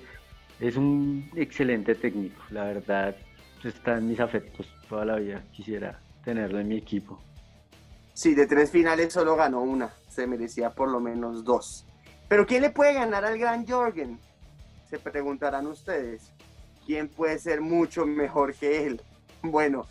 es 0.61 0.77
un 0.77 1.31
excelente 1.37 1.95
técnico, 1.95 2.43
la 2.51 2.65
verdad 2.65 3.17
está 3.65 3.99
en 3.99 4.09
mis 4.09 4.21
afectos 4.21 4.67
toda 4.89 5.05
la 5.05 5.17
vida, 5.17 5.43
quisiera 5.53 6.01
tenerlo 6.25 6.61
en 6.61 6.69
mi 6.69 6.77
equipo. 6.77 7.21
Sí, 8.15 8.35
de 8.35 8.47
tres 8.47 8.71
finales 8.71 9.13
solo 9.13 9.37
ganó 9.37 9.63
una, 9.63 9.93
se 10.09 10.27
merecía 10.27 10.71
por 10.71 10.91
lo 10.91 11.01
menos 11.01 11.45
dos. 11.45 11.87
Pero 12.29 12.47
¿quién 12.47 12.63
le 12.63 12.71
puede 12.71 12.95
ganar 12.95 13.25
al 13.25 13.39
gran 13.39 13.67
Jorgen? 13.67 14.19
Se 14.89 14.99
preguntarán 14.99 15.67
ustedes. 15.67 16.33
¿Quién 16.87 17.09
puede 17.09 17.39
ser 17.39 17.61
mucho 17.61 18.07
mejor 18.07 18.55
que 18.55 18.87
él? 18.87 19.01
Bueno, 19.43 19.87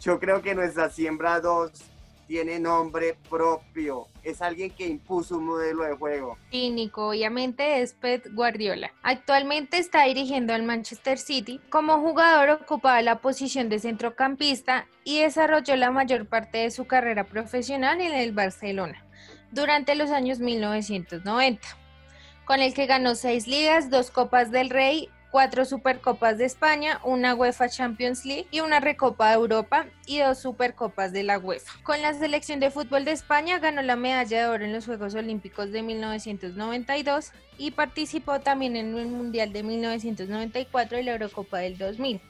yo 0.00 0.18
creo 0.20 0.42
que 0.42 0.54
nuestra 0.54 0.90
siembra 0.90 1.40
2 1.40 1.72
tiene 2.26 2.58
nombre 2.58 3.16
propio. 3.28 4.08
Es 4.22 4.42
alguien 4.42 4.70
que 4.70 4.86
impuso 4.86 5.38
un 5.38 5.46
modelo 5.46 5.84
de 5.84 5.94
juego. 5.96 6.38
Sí, 6.50 6.70
Nico, 6.70 7.08
obviamente 7.08 7.80
es 7.82 7.94
Pep 7.94 8.26
Guardiola. 8.32 8.92
Actualmente 9.02 9.78
está 9.78 10.04
dirigiendo 10.04 10.54
al 10.54 10.62
Manchester 10.62 11.18
City. 11.18 11.60
Como 11.70 12.00
jugador 12.00 12.50
ocupaba 12.50 13.02
la 13.02 13.20
posición 13.20 13.68
de 13.68 13.78
centrocampista 13.78 14.86
y 15.04 15.20
desarrolló 15.20 15.76
la 15.76 15.90
mayor 15.90 16.26
parte 16.26 16.58
de 16.58 16.70
su 16.70 16.86
carrera 16.86 17.24
profesional 17.24 18.00
en 18.00 18.12
el 18.12 18.32
Barcelona 18.32 19.04
durante 19.52 19.94
los 19.94 20.10
años 20.10 20.40
1990, 20.40 21.60
con 22.44 22.60
el 22.60 22.74
que 22.74 22.86
ganó 22.86 23.14
seis 23.14 23.46
ligas, 23.46 23.90
dos 23.90 24.10
Copas 24.10 24.50
del 24.50 24.70
Rey, 24.70 25.10
cuatro 25.32 25.64
Supercopas 25.64 26.36
de 26.36 26.44
España, 26.44 27.00
una 27.02 27.34
UEFA 27.34 27.70
Champions 27.70 28.26
League 28.26 28.46
y 28.50 28.60
una 28.60 28.80
Recopa 28.80 29.30
de 29.30 29.34
Europa 29.34 29.86
y 30.06 30.18
dos 30.18 30.38
Supercopas 30.38 31.10
de 31.10 31.22
la 31.22 31.38
UEFA. 31.38 31.72
Con 31.82 32.02
la 32.02 32.12
selección 32.12 32.60
de 32.60 32.70
fútbol 32.70 33.06
de 33.06 33.12
España 33.12 33.58
ganó 33.58 33.80
la 33.80 33.96
medalla 33.96 34.42
de 34.42 34.46
oro 34.46 34.64
en 34.64 34.74
los 34.74 34.84
Juegos 34.84 35.14
Olímpicos 35.14 35.72
de 35.72 35.82
1992 35.82 37.32
y 37.56 37.70
participó 37.70 38.40
también 38.40 38.76
en 38.76 38.94
el 38.94 39.06
Mundial 39.06 39.54
de 39.54 39.62
1994 39.62 40.98
y 40.98 41.02
la 41.02 41.12
Eurocopa 41.12 41.58
del 41.58 41.78
2000. 41.78 42.20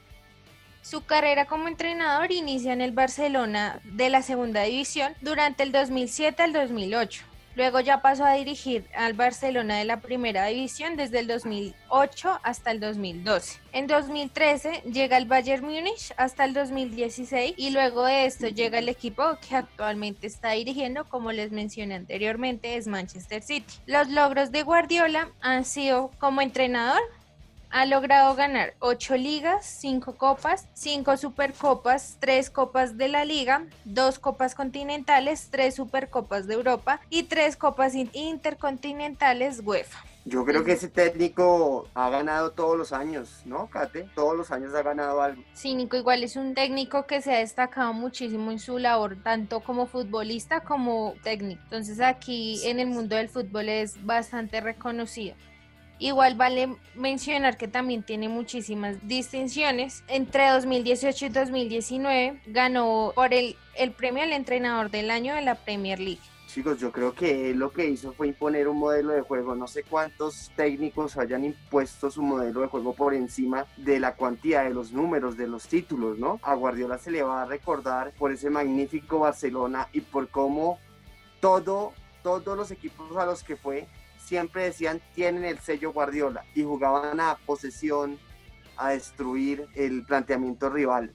Su 0.80 1.04
carrera 1.04 1.46
como 1.46 1.66
entrenador 1.66 2.30
inicia 2.30 2.72
en 2.72 2.80
el 2.80 2.92
Barcelona 2.92 3.80
de 3.82 4.10
la 4.10 4.22
Segunda 4.22 4.62
División 4.62 5.12
durante 5.20 5.64
el 5.64 5.72
2007 5.72 6.40
al 6.40 6.52
2008 6.52 7.31
Luego 7.54 7.80
ya 7.80 8.00
pasó 8.00 8.24
a 8.24 8.34
dirigir 8.34 8.86
al 8.96 9.12
Barcelona 9.12 9.76
de 9.76 9.84
la 9.84 10.00
primera 10.00 10.46
división 10.46 10.96
desde 10.96 11.18
el 11.18 11.26
2008 11.26 12.40
hasta 12.42 12.70
el 12.70 12.80
2012. 12.80 13.60
En 13.72 13.86
2013 13.86 14.82
llega 14.90 15.16
al 15.16 15.26
Bayern 15.26 15.64
Múnich 15.64 16.12
hasta 16.16 16.44
el 16.44 16.54
2016 16.54 17.54
y 17.56 17.70
luego 17.70 18.04
de 18.04 18.26
esto 18.26 18.48
llega 18.48 18.78
el 18.78 18.88
equipo 18.88 19.22
que 19.46 19.56
actualmente 19.56 20.26
está 20.26 20.50
dirigiendo, 20.52 21.04
como 21.04 21.32
les 21.32 21.52
mencioné 21.52 21.94
anteriormente, 21.94 22.76
es 22.76 22.86
Manchester 22.86 23.42
City. 23.42 23.74
Los 23.86 24.08
logros 24.08 24.50
de 24.50 24.62
Guardiola 24.62 25.28
han 25.40 25.64
sido 25.64 26.10
como 26.18 26.40
entrenador, 26.40 27.00
ha 27.72 27.86
logrado 27.86 28.34
ganar 28.34 28.74
8 28.80 29.16
ligas, 29.16 29.64
5 29.80 30.16
copas, 30.16 30.68
5 30.74 31.16
supercopas, 31.16 32.18
3 32.20 32.50
copas 32.50 32.98
de 32.98 33.08
la 33.08 33.24
liga, 33.24 33.66
2 33.86 34.18
copas 34.18 34.54
continentales, 34.54 35.48
3 35.50 35.74
supercopas 35.74 36.46
de 36.46 36.54
Europa 36.54 37.00
y 37.08 37.24
3 37.24 37.56
copas 37.56 37.94
intercontinentales 37.94 39.62
UEFA. 39.64 40.04
Yo 40.24 40.44
creo 40.44 40.62
que 40.62 40.72
ese 40.72 40.86
técnico 40.86 41.88
ha 41.94 42.08
ganado 42.08 42.52
todos 42.52 42.78
los 42.78 42.92
años, 42.92 43.42
¿no, 43.44 43.68
Kate? 43.68 44.06
Todos 44.14 44.36
los 44.36 44.52
años 44.52 44.72
ha 44.74 44.82
ganado 44.82 45.20
algo. 45.20 45.42
Sí, 45.52 45.74
Nico, 45.74 45.96
igual 45.96 46.22
es 46.22 46.36
un 46.36 46.54
técnico 46.54 47.06
que 47.06 47.20
se 47.22 47.34
ha 47.34 47.38
destacado 47.38 47.92
muchísimo 47.92 48.52
en 48.52 48.60
su 48.60 48.78
labor, 48.78 49.16
tanto 49.24 49.60
como 49.60 49.86
futbolista 49.86 50.60
como 50.60 51.14
técnico. 51.24 51.60
Entonces 51.64 52.00
aquí 52.00 52.60
en 52.64 52.78
el 52.78 52.86
mundo 52.86 53.16
del 53.16 53.30
fútbol 53.30 53.68
es 53.68 54.04
bastante 54.04 54.60
reconocido. 54.60 55.34
Igual 55.98 56.34
vale 56.34 56.76
mencionar 56.94 57.56
que 57.56 57.68
también 57.68 58.02
tiene 58.02 58.28
muchísimas 58.28 59.06
distinciones. 59.06 60.02
Entre 60.08 60.50
2018 60.50 61.26
y 61.26 61.28
2019 61.28 62.40
ganó 62.46 63.12
por 63.14 63.32
el, 63.32 63.56
el 63.76 63.92
premio 63.92 64.22
al 64.22 64.32
entrenador 64.32 64.90
del 64.90 65.10
año 65.10 65.34
de 65.34 65.42
la 65.42 65.54
Premier 65.54 66.00
League. 66.00 66.20
Chicos, 66.52 66.78
yo 66.78 66.92
creo 66.92 67.14
que 67.14 67.54
lo 67.54 67.72
que 67.72 67.86
hizo 67.86 68.12
fue 68.12 68.28
imponer 68.28 68.68
un 68.68 68.76
modelo 68.76 69.14
de 69.14 69.22
juego. 69.22 69.54
No 69.54 69.66
sé 69.66 69.84
cuántos 69.84 70.50
técnicos 70.54 71.16
hayan 71.16 71.46
impuesto 71.46 72.10
su 72.10 72.20
modelo 72.20 72.60
de 72.60 72.66
juego 72.66 72.92
por 72.92 73.14
encima 73.14 73.64
de 73.78 73.98
la 73.98 74.16
cuantía 74.16 74.60
de 74.60 74.68
los 74.68 74.92
números, 74.92 75.38
de 75.38 75.46
los 75.46 75.66
títulos, 75.66 76.18
¿no? 76.18 76.40
A 76.42 76.54
Guardiola 76.54 76.98
se 76.98 77.10
le 77.10 77.22
va 77.22 77.40
a 77.40 77.46
recordar 77.46 78.12
por 78.18 78.32
ese 78.32 78.50
magnífico 78.50 79.20
Barcelona 79.20 79.88
y 79.94 80.02
por 80.02 80.28
cómo 80.28 80.78
todo, 81.40 81.94
todos 82.22 82.54
los 82.54 82.70
equipos 82.70 83.16
a 83.16 83.24
los 83.24 83.42
que 83.42 83.56
fue 83.56 83.88
siempre 84.32 84.62
decían 84.62 84.98
tienen 85.14 85.44
el 85.44 85.58
sello 85.58 85.92
Guardiola 85.92 86.42
y 86.54 86.62
jugaban 86.62 87.20
a 87.20 87.36
posesión, 87.44 88.16
a 88.78 88.92
destruir 88.92 89.66
el 89.74 90.06
planteamiento 90.06 90.70
rival. 90.70 91.10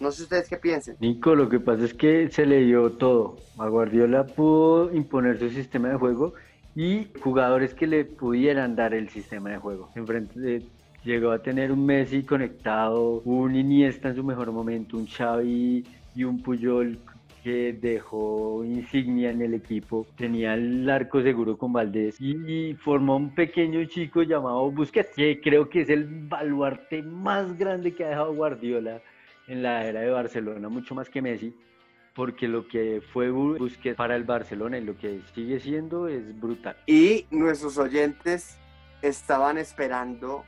No 0.00 0.10
sé 0.10 0.22
ustedes 0.22 0.48
qué 0.48 0.56
piensen. 0.56 0.96
Nico, 0.98 1.34
lo 1.34 1.50
que 1.50 1.60
pasa 1.60 1.84
es 1.84 1.92
que 1.92 2.30
se 2.30 2.46
le 2.46 2.64
dio 2.64 2.92
todo. 2.92 3.36
A 3.58 3.68
Guardiola 3.68 4.24
pudo 4.24 4.90
imponer 4.90 5.38
su 5.38 5.50
sistema 5.50 5.90
de 5.90 5.96
juego 5.96 6.32
y 6.74 7.08
jugadores 7.20 7.74
que 7.74 7.86
le 7.86 8.06
pudieran 8.06 8.74
dar 8.74 8.94
el 8.94 9.10
sistema 9.10 9.50
de 9.50 9.58
juego. 9.58 9.90
Enfrente 9.94 10.40
de, 10.40 10.62
llegó 11.04 11.30
a 11.30 11.42
tener 11.42 11.72
un 11.72 11.84
Messi 11.84 12.22
conectado, 12.22 13.20
un 13.26 13.54
Iniesta 13.54 14.08
en 14.08 14.16
su 14.16 14.24
mejor 14.24 14.50
momento, 14.50 14.96
un 14.96 15.06
Xavi 15.06 15.84
y 16.14 16.24
un 16.24 16.42
Puyol 16.42 16.98
que 17.42 17.72
dejó 17.72 18.64
insignia 18.64 19.30
en 19.30 19.42
el 19.42 19.54
equipo, 19.54 20.06
tenía 20.16 20.54
el 20.54 20.88
arco 20.88 21.22
seguro 21.22 21.58
con 21.58 21.72
Valdés 21.72 22.20
y, 22.20 22.74
formó 22.74 23.16
un 23.16 23.34
pequeño 23.34 23.84
chico 23.86 24.22
llamado 24.22 24.70
Busquets, 24.70 25.14
que 25.14 25.40
creo 25.40 25.68
que 25.68 25.82
es 25.82 25.88
el 25.88 26.06
baluarte 26.28 27.02
más 27.02 27.58
grande 27.58 27.94
que 27.94 28.04
ha 28.04 28.10
dejado 28.10 28.34
Guardiola 28.34 29.02
en 29.48 29.62
la 29.62 29.84
era 29.86 30.00
de 30.00 30.10
Barcelona, 30.10 30.68
mucho 30.68 30.94
más 30.94 31.08
que 31.08 31.20
Messi, 31.20 31.54
porque 32.14 32.46
lo 32.46 32.68
que 32.68 33.02
fue 33.12 33.30
Busquets 33.30 33.96
para 33.96 34.14
el 34.16 34.24
Barcelona 34.24 34.78
y 34.78 34.84
lo 34.84 34.96
que 34.96 35.20
sigue 35.34 35.58
siendo 35.58 36.08
es 36.08 36.38
brutal. 36.40 36.76
Y 36.86 37.26
nuestros 37.30 37.76
oyentes 37.78 38.58
estaban 39.02 39.58
esperando 39.58 40.44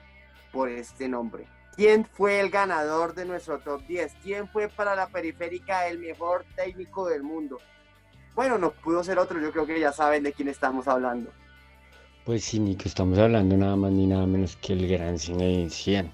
por 0.53 0.69
este 0.69 1.09
nombre. 1.09 1.47
¿Quién 1.77 2.05
fue 2.05 2.41
el 2.41 2.51
ganador 2.51 3.15
de 3.15 3.25
nuestro 3.25 3.59
top 3.59 3.85
10? 3.87 4.13
¿Quién 4.23 4.49
fue 4.49 4.69
para 4.69 4.95
la 4.95 5.09
periférica 5.09 5.89
el 5.89 5.99
mejor 5.99 6.45
técnico 6.55 7.09
del 7.09 7.23
mundo? 7.23 7.59
Bueno, 8.35 8.59
no 8.59 8.73
pudo 8.73 9.03
ser 9.03 9.19
otro, 9.19 9.41
yo 9.41 9.51
creo 9.51 9.67
que 9.67 9.81
ya 9.81 9.93
saben 9.93 10.23
de 10.23 10.33
quién 10.33 10.49
estamos 10.49 10.87
hablando. 10.87 11.31
Pues 12.25 12.45
sí, 12.45 12.59
Nico, 12.59 12.85
estamos 12.87 13.19
hablando 13.19 13.57
nada 13.57 13.77
más 13.77 13.93
ni 13.93 14.07
nada 14.07 14.27
menos 14.27 14.57
que 14.57 14.73
el 14.73 14.89
gran 14.89 15.19
Zinedine 15.19 15.71
Zidane 15.71 16.11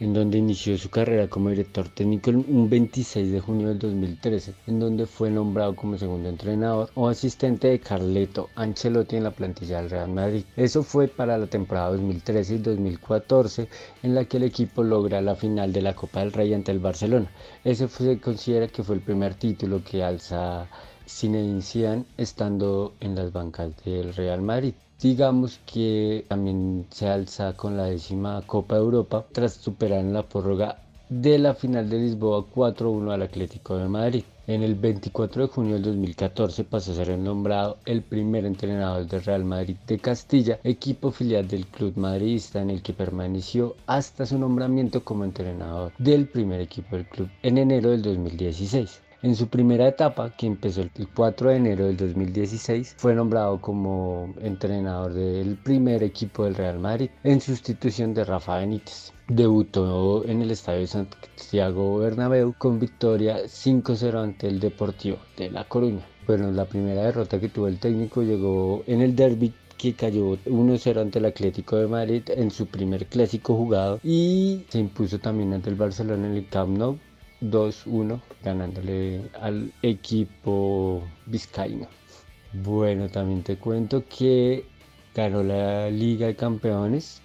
en 0.00 0.14
donde 0.14 0.38
inició 0.38 0.78
su 0.78 0.90
carrera 0.90 1.28
como 1.28 1.50
director 1.50 1.88
técnico 1.88 2.30
un 2.30 2.68
26 2.70 3.32
de 3.32 3.40
junio 3.40 3.68
del 3.68 3.78
2013, 3.78 4.54
en 4.66 4.78
donde 4.80 5.06
fue 5.06 5.30
nombrado 5.30 5.74
como 5.74 5.98
segundo 5.98 6.28
entrenador 6.28 6.90
o 6.94 7.08
asistente 7.08 7.68
de 7.68 7.80
Carleto 7.80 8.48
Ancelotti 8.54 9.16
en 9.16 9.24
la 9.24 9.32
plantilla 9.32 9.80
del 9.80 9.90
Real 9.90 10.10
Madrid. 10.10 10.44
Eso 10.56 10.82
fue 10.82 11.08
para 11.08 11.36
la 11.36 11.46
temporada 11.46 11.90
2013 11.90 12.54
y 12.54 12.58
2014, 12.58 13.68
en 14.02 14.14
la 14.14 14.24
que 14.24 14.36
el 14.36 14.44
equipo 14.44 14.82
logra 14.84 15.20
la 15.20 15.34
final 15.34 15.72
de 15.72 15.82
la 15.82 15.94
Copa 15.94 16.20
del 16.20 16.32
Rey 16.32 16.54
ante 16.54 16.72
el 16.72 16.78
Barcelona. 16.78 17.30
Ese 17.64 17.88
se 17.88 18.20
considera 18.20 18.68
que 18.68 18.82
fue 18.82 18.94
el 18.94 19.02
primer 19.02 19.34
título 19.34 19.82
que 19.82 20.02
alza 20.02 20.68
Zinedine 21.08 21.62
Zidane 21.62 22.04
estando 22.16 22.94
en 23.00 23.14
las 23.14 23.32
bancas 23.32 23.72
del 23.84 24.14
Real 24.14 24.42
Madrid. 24.42 24.74
Digamos 25.00 25.60
que 25.64 26.24
también 26.28 26.86
se 26.90 27.08
alza 27.08 27.52
con 27.52 27.76
la 27.76 27.84
décima 27.84 28.42
Copa 28.44 28.74
de 28.74 28.80
Europa 28.80 29.24
tras 29.30 29.52
superar 29.54 30.00
en 30.00 30.12
la 30.12 30.24
prórroga 30.24 30.82
de 31.08 31.38
la 31.38 31.54
final 31.54 31.88
de 31.88 31.98
Lisboa 31.98 32.44
4-1 32.52 33.12
al 33.12 33.22
Atlético 33.22 33.78
de 33.78 33.86
Madrid. 33.86 34.24
En 34.48 34.64
el 34.64 34.74
24 34.74 35.42
de 35.42 35.48
junio 35.48 35.74
del 35.74 35.84
2014 35.84 36.64
pasó 36.64 36.90
a 36.90 36.94
ser 36.96 37.16
nombrado 37.16 37.76
el 37.84 38.02
primer 38.02 38.44
entrenador 38.44 39.06
del 39.06 39.22
Real 39.22 39.44
Madrid 39.44 39.76
de 39.86 40.00
Castilla, 40.00 40.58
equipo 40.64 41.12
filial 41.12 41.46
del 41.46 41.66
club 41.68 41.96
madridista 41.96 42.60
en 42.60 42.70
el 42.70 42.82
que 42.82 42.92
permaneció 42.92 43.76
hasta 43.86 44.26
su 44.26 44.36
nombramiento 44.36 45.04
como 45.04 45.22
entrenador 45.22 45.92
del 45.98 46.26
primer 46.28 46.60
equipo 46.60 46.96
del 46.96 47.06
club 47.06 47.28
en 47.42 47.58
enero 47.58 47.90
del 47.90 48.02
2016. 48.02 49.02
En 49.20 49.34
su 49.34 49.48
primera 49.48 49.88
etapa, 49.88 50.30
que 50.36 50.46
empezó 50.46 50.80
el 50.80 50.90
4 51.12 51.50
de 51.50 51.56
enero 51.56 51.86
del 51.86 51.96
2016, 51.96 52.94
fue 52.98 53.16
nombrado 53.16 53.60
como 53.60 54.32
entrenador 54.40 55.12
del 55.12 55.56
primer 55.56 56.04
equipo 56.04 56.44
del 56.44 56.54
Real 56.54 56.78
Madrid 56.78 57.10
en 57.24 57.40
sustitución 57.40 58.14
de 58.14 58.22
Rafa 58.22 58.58
Benítez. 58.58 59.12
Debutó 59.26 60.24
en 60.24 60.40
el 60.42 60.52
Estadio 60.52 60.86
Santiago 60.86 61.98
Bernabéu 61.98 62.54
con 62.56 62.78
victoria 62.78 63.38
5-0 63.44 64.22
ante 64.22 64.46
el 64.46 64.60
Deportivo 64.60 65.18
de 65.36 65.50
La 65.50 65.64
Coruña. 65.64 66.06
Bueno, 66.24 66.52
la 66.52 66.66
primera 66.66 67.02
derrota 67.02 67.40
que 67.40 67.48
tuvo 67.48 67.66
el 67.66 67.80
técnico 67.80 68.22
llegó 68.22 68.84
en 68.86 69.00
el 69.00 69.16
derby 69.16 69.52
que 69.76 69.94
cayó 69.94 70.36
1-0 70.44 71.00
ante 71.00 71.18
el 71.18 71.24
Atlético 71.24 71.76
de 71.76 71.88
Madrid 71.88 72.22
en 72.28 72.52
su 72.52 72.66
primer 72.66 73.06
clásico 73.06 73.56
jugado 73.56 73.98
y 74.04 74.64
se 74.68 74.78
impuso 74.78 75.18
también 75.18 75.54
ante 75.54 75.70
el 75.70 75.76
Barcelona 75.76 76.28
en 76.28 76.36
el 76.36 76.48
Camp 76.48 76.78
Nou 76.78 76.98
2-1 77.40 78.20
ganándole 78.42 79.22
al 79.40 79.72
equipo 79.82 81.02
vizcaíno. 81.26 81.86
Bueno, 82.52 83.08
también 83.08 83.42
te 83.42 83.56
cuento 83.56 84.04
que 84.08 84.64
ganó 85.14 85.42
la 85.42 85.90
Liga 85.90 86.26
de 86.26 86.36
Campeones, 86.36 87.20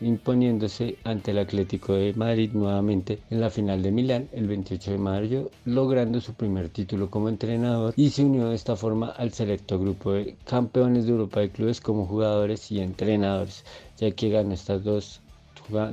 imponiéndose 0.00 0.96
ante 1.04 1.30
el 1.30 1.38
Atlético 1.38 1.94
de 1.94 2.12
Madrid 2.14 2.50
nuevamente 2.52 3.20
en 3.30 3.40
la 3.40 3.50
final 3.50 3.82
de 3.82 3.90
Milán 3.90 4.28
el 4.32 4.46
28 4.46 4.92
de 4.92 4.98
mayo, 4.98 5.50
logrando 5.64 6.20
su 6.20 6.34
primer 6.34 6.68
título 6.68 7.10
como 7.10 7.28
entrenador 7.28 7.94
y 7.96 8.10
se 8.10 8.24
unió 8.24 8.48
de 8.48 8.54
esta 8.54 8.76
forma 8.76 9.08
al 9.10 9.32
selecto 9.32 9.78
grupo 9.78 10.12
de 10.12 10.36
campeones 10.44 11.06
de 11.06 11.12
Europa 11.12 11.40
de 11.40 11.50
clubes 11.50 11.80
como 11.80 12.06
jugadores 12.06 12.70
y 12.70 12.80
entrenadores, 12.80 13.64
ya 13.98 14.10
que 14.10 14.30
ganó 14.30 14.54
estas 14.54 14.84
dos, 14.84 15.20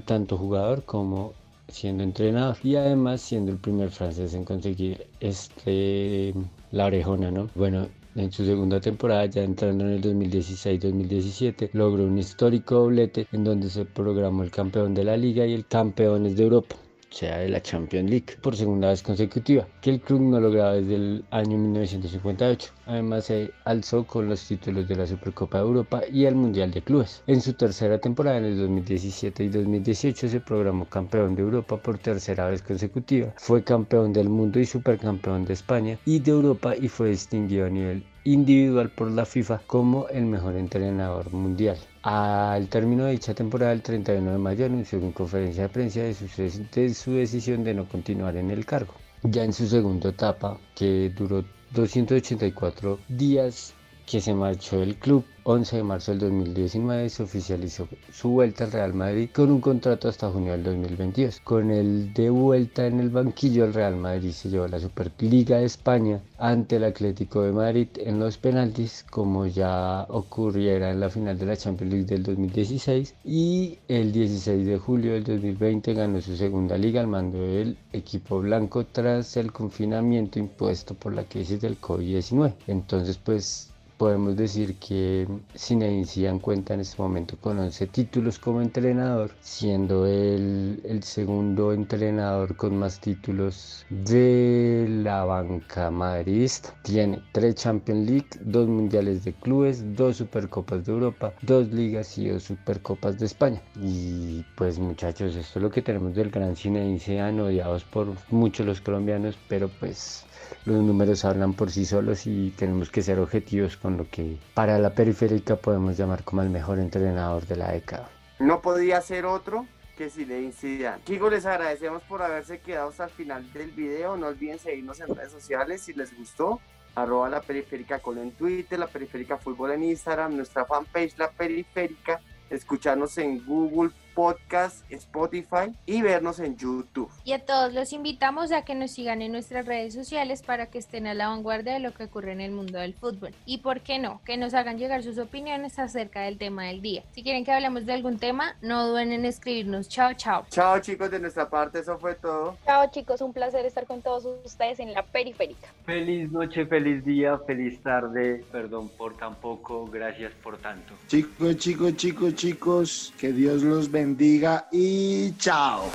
tanto 0.05 0.37
jugador 0.37 0.83
como 0.83 1.33
siendo 1.75 2.03
entrenador 2.03 2.57
y 2.63 2.75
además 2.77 3.21
siendo 3.21 3.51
el 3.51 3.57
primer 3.57 3.89
francés 3.91 4.33
en 4.33 4.45
conseguir 4.45 5.05
este 5.19 6.33
la 6.71 6.85
orejona, 6.85 7.31
¿no? 7.31 7.49
Bueno, 7.53 7.87
en 8.15 8.31
su 8.31 8.45
segunda 8.45 8.79
temporada, 8.79 9.25
ya 9.25 9.43
entrando 9.43 9.83
en 9.83 9.91
el 9.91 10.01
2016-2017, 10.01 11.71
logró 11.73 12.05
un 12.05 12.17
histórico 12.17 12.75
doblete 12.75 13.27
en 13.33 13.43
donde 13.43 13.69
se 13.69 13.83
programó 13.83 14.43
el 14.43 14.51
campeón 14.51 14.93
de 14.93 15.03
la 15.03 15.17
liga 15.17 15.45
y 15.45 15.53
el 15.53 15.65
campeones 15.65 16.37
de 16.37 16.43
Europa 16.43 16.75
sea 17.09 17.37
de 17.37 17.49
la 17.49 17.61
Champions 17.61 18.09
League 18.09 18.37
por 18.41 18.55
segunda 18.55 18.89
vez 18.89 19.01
consecutiva, 19.01 19.67
que 19.81 19.91
el 19.91 20.01
club 20.01 20.21
no 20.21 20.39
lograba 20.39 20.73
desde 20.73 20.95
el 20.95 21.25
año 21.31 21.57
1958. 21.57 22.71
Además 22.85 23.25
se 23.25 23.51
alzó 23.63 24.05
con 24.05 24.27
los 24.29 24.47
títulos 24.47 24.87
de 24.87 24.95
la 24.95 25.07
Supercopa 25.07 25.59
de 25.59 25.63
Europa 25.63 26.01
y 26.11 26.25
el 26.25 26.35
Mundial 26.35 26.71
de 26.71 26.81
Clubes. 26.81 27.23
En 27.27 27.41
su 27.41 27.53
tercera 27.53 27.99
temporada, 27.99 28.37
en 28.37 28.45
el 28.45 28.57
2017 28.57 29.43
y 29.43 29.49
2018, 29.49 30.29
se 30.29 30.39
programó 30.39 30.85
campeón 30.85 31.35
de 31.35 31.41
Europa 31.41 31.77
por 31.77 31.97
tercera 31.97 32.49
vez 32.49 32.61
consecutiva. 32.61 33.33
Fue 33.37 33.63
campeón 33.63 34.13
del 34.13 34.29
mundo 34.29 34.59
y 34.59 34.65
supercampeón 34.65 35.45
de 35.45 35.53
España 35.53 35.97
y 36.05 36.19
de 36.19 36.31
Europa 36.31 36.75
y 36.75 36.87
fue 36.87 37.09
distinguido 37.09 37.65
a 37.65 37.69
nivel 37.69 38.03
individual 38.25 38.89
por 38.89 39.09
la 39.11 39.25
FIFA 39.25 39.61
como 39.67 40.07
el 40.09 40.25
mejor 40.25 40.55
entrenador 40.55 41.31
mundial. 41.31 41.77
Al 42.01 42.67
término 42.67 43.05
de 43.05 43.11
dicha 43.11 43.33
temporada, 43.33 43.71
el 43.71 43.81
31 43.81 44.31
de 44.31 44.37
mayo, 44.37 44.65
anunció 44.65 44.99
en 44.99 45.11
conferencia 45.11 45.63
de 45.63 45.69
prensa 45.69 46.01
de 46.01 46.13
su, 46.13 46.25
de 46.73 46.93
su 46.93 47.11
decisión 47.11 47.63
de 47.63 47.75
no 47.75 47.87
continuar 47.87 48.35
en 48.35 48.51
el 48.51 48.65
cargo. 48.65 48.93
Ya 49.23 49.43
en 49.43 49.53
su 49.53 49.67
segunda 49.67 50.09
etapa, 50.09 50.59
que 50.75 51.11
duró 51.15 51.45
284 51.73 52.99
días 53.07 53.74
que 54.05 54.21
se 54.21 54.33
marchó 54.33 54.79
del 54.79 54.95
club 54.95 55.25
11 55.47 55.75
de 55.75 55.83
marzo 55.83 56.11
del 56.11 56.21
2019 56.21 57.07
se 57.07 57.21
oficializó 57.21 57.87
su 58.11 58.29
vuelta 58.29 58.63
al 58.63 58.71
Real 58.71 58.95
Madrid 58.95 59.29
con 59.31 59.51
un 59.51 59.61
contrato 59.61 60.09
hasta 60.09 60.31
junio 60.31 60.53
del 60.53 60.63
2022. 60.63 61.39
Con 61.41 61.69
el 61.69 62.15
de 62.15 62.31
vuelta 62.31 62.87
en 62.87 62.99
el 62.99 63.11
banquillo, 63.11 63.65
el 63.65 63.75
Real 63.75 63.95
Madrid 63.95 64.31
se 64.31 64.49
llevó 64.49 64.67
la 64.67 64.79
Superliga 64.79 65.59
de 65.59 65.65
España 65.65 66.19
ante 66.39 66.77
el 66.77 66.83
Atlético 66.83 67.43
de 67.43 67.51
Madrid 67.51 67.89
en 67.97 68.19
los 68.19 68.39
penaltis, 68.39 69.05
como 69.07 69.45
ya 69.45 70.07
ocurriera 70.09 70.89
en 70.89 70.99
la 70.99 71.11
final 71.11 71.37
de 71.37 71.45
la 71.45 71.57
Champions 71.57 71.93
League 71.93 72.07
del 72.07 72.23
2016. 72.23 73.13
Y 73.23 73.77
el 73.87 74.11
16 74.11 74.65
de 74.65 74.79
julio 74.79 75.13
del 75.13 75.25
2020 75.25 75.93
ganó 75.93 76.21
su 76.21 76.35
segunda 76.35 76.75
liga 76.75 77.01
al 77.01 77.07
mando 77.07 77.37
del 77.37 77.77
equipo 77.93 78.39
blanco 78.39 78.83
tras 78.87 79.37
el 79.37 79.51
confinamiento 79.51 80.39
impuesto 80.39 80.95
por 80.95 81.13
la 81.13 81.23
crisis 81.25 81.61
del 81.61 81.79
COVID-19. 81.79 82.55
Entonces, 82.65 83.19
pues 83.19 83.74
podemos 83.97 84.35
decir 84.35 84.75
que 84.75 85.27
Zinedine 85.55 86.05
Zidane 86.05 86.39
cuenta 86.39 86.73
en 86.73 86.81
este 86.81 87.01
momento 87.01 87.37
con 87.37 87.59
11 87.59 87.87
títulos 87.87 88.39
como 88.39 88.61
entrenador, 88.61 89.31
siendo 89.41 90.05
él 90.05 90.81
el 90.83 91.03
segundo 91.03 91.73
entrenador 91.73 92.55
con 92.55 92.77
más 92.77 92.99
títulos 92.99 93.85
de 93.89 94.85
la 94.89 95.23
banca 95.25 95.91
madridista. 95.91 96.73
Tiene 96.83 97.21
3 97.31 97.55
Champions 97.55 98.09
League, 98.09 98.29
2 98.41 98.67
Mundiales 98.67 99.23
de 99.23 99.33
Clubes, 99.33 99.95
2 99.95 100.17
Supercopas 100.17 100.85
de 100.85 100.91
Europa, 100.91 101.33
2 101.43 101.71
Ligas 101.71 102.17
y 102.17 102.29
2 102.29 102.43
Supercopas 102.43 103.17
de 103.19 103.25
España. 103.25 103.61
Y 103.81 104.43
pues 104.55 104.79
muchachos, 104.79 105.35
esto 105.35 105.59
es 105.59 105.63
lo 105.63 105.69
que 105.69 105.81
tenemos 105.81 106.15
del 106.15 106.31
gran 106.31 106.55
Zinedine 106.55 106.99
Zidane, 106.99 107.41
odiados 107.41 107.83
por 107.83 108.07
muchos 108.29 108.65
los 108.65 108.81
colombianos, 108.81 109.37
pero 109.47 109.69
pues 109.79 110.25
los 110.65 110.83
números 110.83 111.25
hablan 111.25 111.53
por 111.53 111.71
sí 111.71 111.85
solos 111.85 112.25
y 112.25 112.51
tenemos 112.51 112.89
que 112.89 113.01
ser 113.01 113.19
objetivos 113.19 113.77
con 113.77 113.97
lo 113.97 114.09
que 114.09 114.37
para 114.53 114.79
la 114.79 114.93
periférica 114.93 115.55
podemos 115.55 115.97
llamar 115.97 116.23
como 116.23 116.41
el 116.41 116.49
mejor 116.49 116.79
entrenador 116.79 117.45
de 117.45 117.55
la 117.55 117.71
década. 117.71 118.09
No 118.39 118.61
podía 118.61 119.01
ser 119.01 119.25
otro 119.25 119.65
que 119.97 120.09
Zinedine 120.09 120.51
Zidane. 120.51 121.03
Chicos, 121.05 121.31
les 121.31 121.45
agradecemos 121.45 122.01
por 122.03 122.21
haberse 122.21 122.59
quedado 122.59 122.89
hasta 122.89 123.05
el 123.05 123.11
final 123.11 123.53
del 123.53 123.71
video. 123.71 124.17
No 124.17 124.27
olviden 124.27 124.59
seguirnos 124.59 124.99
en 124.99 125.15
redes 125.15 125.31
sociales 125.31 125.81
si 125.81 125.93
les 125.93 126.15
gustó. 126.17 126.59
Arroba 126.95 127.29
la 127.29 127.41
periférica 127.41 128.01
en 128.05 128.31
Twitter, 128.31 128.79
la 128.79 128.87
periférica 128.87 129.37
fútbol 129.37 129.71
en 129.71 129.83
Instagram, 129.83 130.35
nuestra 130.35 130.65
fanpage 130.65 131.17
la 131.17 131.29
periférica, 131.29 132.21
escucharnos 132.49 133.17
en 133.17 133.45
Google 133.45 133.91
podcast, 134.15 134.89
Spotify 134.89 135.71
y 135.85 136.01
vernos 136.01 136.39
en 136.39 136.57
YouTube. 136.57 137.11
Y 137.23 137.33
a 137.33 137.45
todos 137.45 137.73
los 137.73 137.93
invitamos 137.93 138.51
a 138.51 138.63
que 138.63 138.73
nos 138.73 138.91
sigan 138.91 139.21
en 139.21 139.31
nuestras 139.31 139.65
redes 139.65 139.93
sociales 139.93 140.41
para 140.41 140.67
que 140.67 140.79
estén 140.79 141.05
a 141.05 141.13
la 141.13 141.27
vanguardia 141.27 141.73
de 141.73 141.79
lo 141.79 141.93
que 141.93 142.05
ocurre 142.05 142.31
en 142.31 142.41
el 142.41 142.51
mundo 142.51 142.79
del 142.79 142.93
fútbol. 142.93 143.35
Y 143.45 143.59
por 143.59 143.81
qué 143.81 143.99
no, 143.99 144.21
que 144.25 144.37
nos 144.37 144.53
hagan 144.53 144.79
llegar 144.79 145.03
sus 145.03 145.17
opiniones 145.17 145.77
acerca 145.77 146.21
del 146.21 146.37
tema 146.37 146.63
del 146.63 146.81
día. 146.81 147.03
Si 147.11 147.21
quieren 147.21 147.43
que 147.43 147.51
hablemos 147.51 147.85
de 147.85 147.93
algún 147.93 148.17
tema, 148.17 148.55
no 148.61 148.87
duden 148.87 149.11
en 149.11 149.25
escribirnos. 149.25 149.89
Chao, 149.89 150.13
chao. 150.13 150.45
Chao 150.49 150.79
chicos, 150.79 151.11
de 151.11 151.19
nuestra 151.19 151.49
parte 151.49 151.79
eso 151.79 151.97
fue 151.99 152.15
todo. 152.15 152.57
Chao 152.65 152.89
chicos, 152.89 153.21
un 153.21 153.33
placer 153.33 153.65
estar 153.65 153.85
con 153.85 154.01
todos 154.01 154.25
ustedes 154.45 154.79
en 154.79 154.93
la 154.93 155.03
periférica. 155.03 155.67
Feliz 155.85 156.31
noche, 156.31 156.65
feliz 156.65 157.03
día, 157.03 157.37
feliz 157.39 157.81
tarde. 157.83 158.43
Perdón 158.51 158.89
por 158.89 159.17
tan 159.17 159.35
poco, 159.35 159.85
gracias 159.85 160.31
por 160.41 160.57
tanto. 160.57 160.93
Chicos, 161.07 161.57
chicos, 161.57 161.95
chicos, 161.97 162.35
chicos, 162.35 163.13
que 163.17 163.33
Dios 163.33 163.63
los 163.63 163.91
bendiga 164.05 164.67
y 164.71 165.33
chao. 165.39 165.89